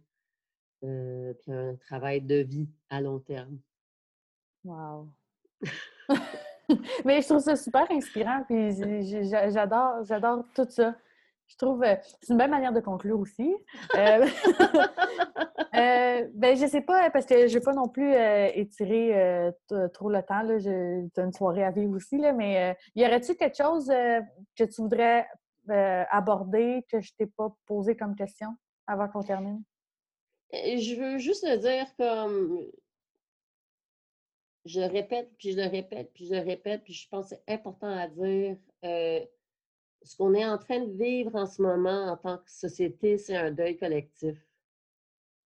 [0.82, 3.60] puis un travail de vie à long terme.
[4.64, 5.10] Wow!
[7.06, 8.72] Mais je trouve ça super inspirant, puis
[9.30, 10.96] j'adore, j'adore tout ça.
[11.48, 13.56] Je trouve euh, c'est une belle manière de conclure aussi.
[13.96, 14.26] euh,
[15.76, 19.52] euh, ben, je sais pas, parce que je veux pas non plus euh, étirer
[19.94, 20.44] trop le temps.
[20.60, 25.28] J'ai une soirée à vivre aussi, là, mais y aurait-il quelque chose que tu voudrais
[25.70, 28.50] aborder que je t'ai pas posé comme question
[28.86, 29.64] avant qu'on termine?
[30.54, 32.62] Je veux juste dire comme
[34.68, 37.88] je répète, puis je le répète, puis je répète, puis je pense que c'est important
[37.88, 38.58] à dire.
[38.84, 39.26] Euh,
[40.08, 43.36] ce qu'on est en train de vivre en ce moment en tant que société, c'est
[43.36, 44.38] un deuil collectif.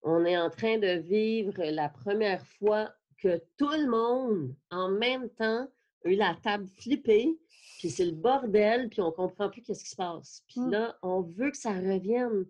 [0.03, 5.29] On est en train de vivre la première fois que tout le monde, en même
[5.29, 5.67] temps,
[6.05, 7.37] a eu la table flippée,
[7.79, 10.43] puis c'est le bordel, puis on comprend plus qu'est-ce qui se passe.
[10.47, 10.71] Puis mmh.
[10.71, 12.45] là, on veut que ça revienne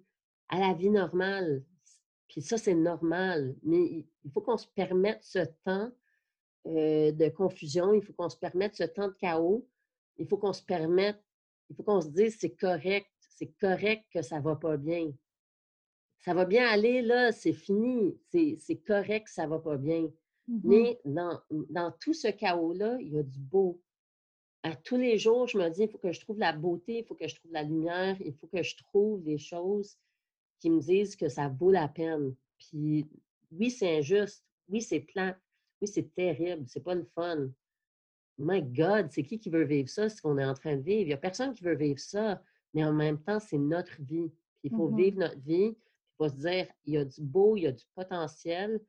[0.49, 1.63] à la vie normale.
[2.27, 3.55] Puis ça, c'est normal.
[3.63, 5.91] Mais il faut qu'on se permette ce temps
[6.67, 9.65] euh, de confusion, il faut qu'on se permette ce temps de chaos,
[10.17, 11.21] il faut qu'on se permette,
[11.71, 15.09] il faut qu'on se dise c'est correct, c'est correct que ça va pas bien.
[16.19, 20.11] Ça va bien aller, là, c'est fini, c'est correct, ça va pas bien.
[20.47, 23.81] Mmh Mais dans, dans tout ce chaos-là, il y a du beau.
[24.63, 27.05] À tous les jours, je me dis, il faut que je trouve la beauté, il
[27.05, 29.97] faut que je trouve la lumière, il faut que je trouve des choses
[30.59, 32.35] qui me disent que ça vaut la peine.
[32.59, 33.07] Puis
[33.51, 35.37] oui, c'est injuste, oui, c'est plat,
[35.81, 37.49] oui, c'est terrible, c'est pas le fun.
[38.41, 41.01] My God, c'est qui qui veut vivre ça, ce qu'on est en train de vivre?
[41.01, 42.41] Il n'y a personne qui veut vivre ça,
[42.73, 44.31] mais en même temps, c'est notre vie.
[44.63, 47.57] il faut mmh vivre notre vie, il faut se dire, il y a du beau,
[47.57, 48.79] il y a du potentiel,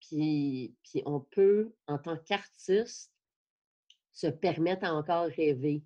[0.00, 3.12] puis, puis on peut, en tant qu'artiste,
[4.12, 5.82] se permettre à encore rêver.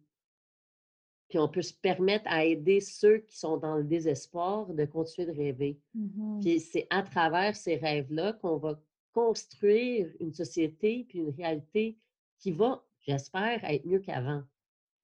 [1.29, 5.33] Puis on peut se permettre à aider ceux qui sont dans le désespoir de continuer
[5.33, 5.81] de rêver.
[5.95, 8.81] Mmh puis c'est à travers ces rêves-là qu'on va
[9.13, 11.99] construire une société puis une réalité
[12.39, 14.43] qui va, j'espère, être mieux qu'avant.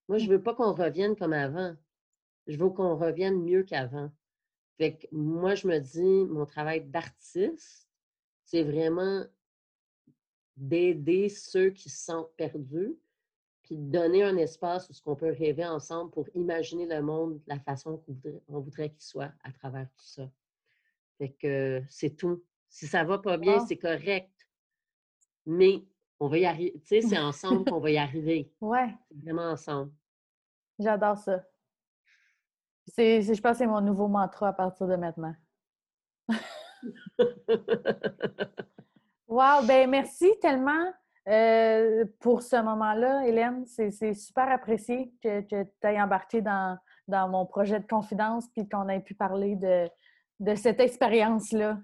[0.09, 0.33] Moi, je ne mmh.
[0.33, 1.77] veux pas qu'on revienne comme avant.
[2.47, 4.11] Je veux qu'on revienne mieux qu'avant.
[4.79, 7.89] Fait que moi, je me dis, mon travail d'artiste,
[8.45, 9.25] c'est vraiment
[10.57, 12.97] d'aider ceux qui se sentent perdus,
[13.63, 17.35] puis de donner un espace où ce qu'on peut rêver ensemble pour imaginer le monde
[17.35, 20.31] de la façon qu'on voudrait, voudrait qu'il soit à travers tout ça.
[21.19, 22.43] Fait que c'est tout.
[22.69, 24.31] Si ça va pas bien, c'est correct.
[25.45, 25.85] Mais
[26.21, 26.81] on va y arriver.
[26.81, 28.53] Tu sais, c'est ensemble qu'on va y arriver.
[28.61, 28.95] Ouais.
[29.23, 29.93] Vraiment ensemble.
[30.79, 31.43] J'adore ça.
[32.87, 35.35] C'est, je pense que c'est mon nouveau mantra à partir de maintenant.
[39.29, 39.65] wow!
[39.67, 40.93] Ben merci tellement
[41.29, 43.67] euh, pour ce moment-là, Hélène.
[43.67, 48.69] C'est, super apprécié que, que tu aies embarqué dans, dans mon projet de confidence puis
[48.69, 49.91] qu'on ait pu parler de,
[50.41, 51.79] de cette expérience-là.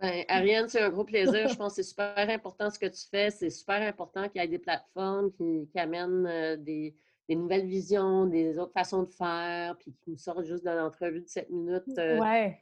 [0.00, 1.48] Ben, Ariane, c'est un gros plaisir.
[1.48, 3.30] Je pense que c'est super important ce que tu fais.
[3.30, 6.94] C'est super important qu'il y ait des plateformes qui, amènent euh, des,
[7.28, 11.28] nouvelles visions, des autres façons de faire, puis qui nous sortent juste de l'entrevue de
[11.28, 12.58] 7 minutes euh, ouais.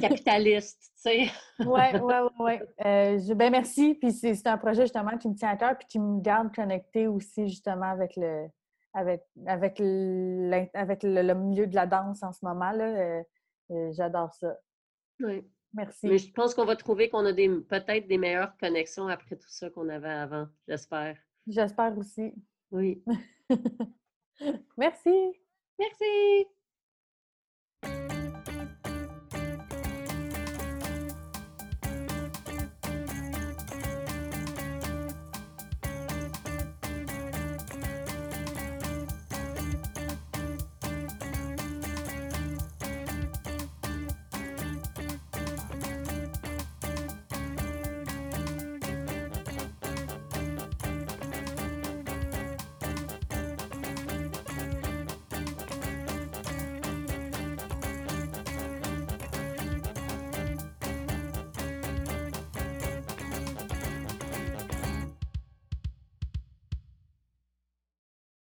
[0.00, 1.30] capitaliste, tu sais.
[1.60, 2.52] oui, oui, oui.
[2.84, 3.34] Ouais.
[3.34, 3.94] ben merci.
[3.94, 7.06] Puis c'est un projet justement qui me tient à cœur puis qui me garde connecté
[7.06, 8.48] aussi justement avec le
[8.92, 9.80] avec, avec,
[10.74, 12.72] avec le, milieu de la danse en ce moment.
[12.72, 12.84] là.
[13.70, 14.58] Euh, j'adore ça.
[15.20, 15.44] Oui.
[15.72, 16.06] Merci.
[16.08, 19.70] Mais je pense qu'on va trouver qu'on a peut-être des meilleures connexions après tout ça
[19.70, 21.16] qu'on avait avant, j'espère.
[21.46, 22.34] J'espère aussi.
[22.70, 23.02] Oui.
[24.76, 25.32] Merci.
[25.78, 26.46] Merci.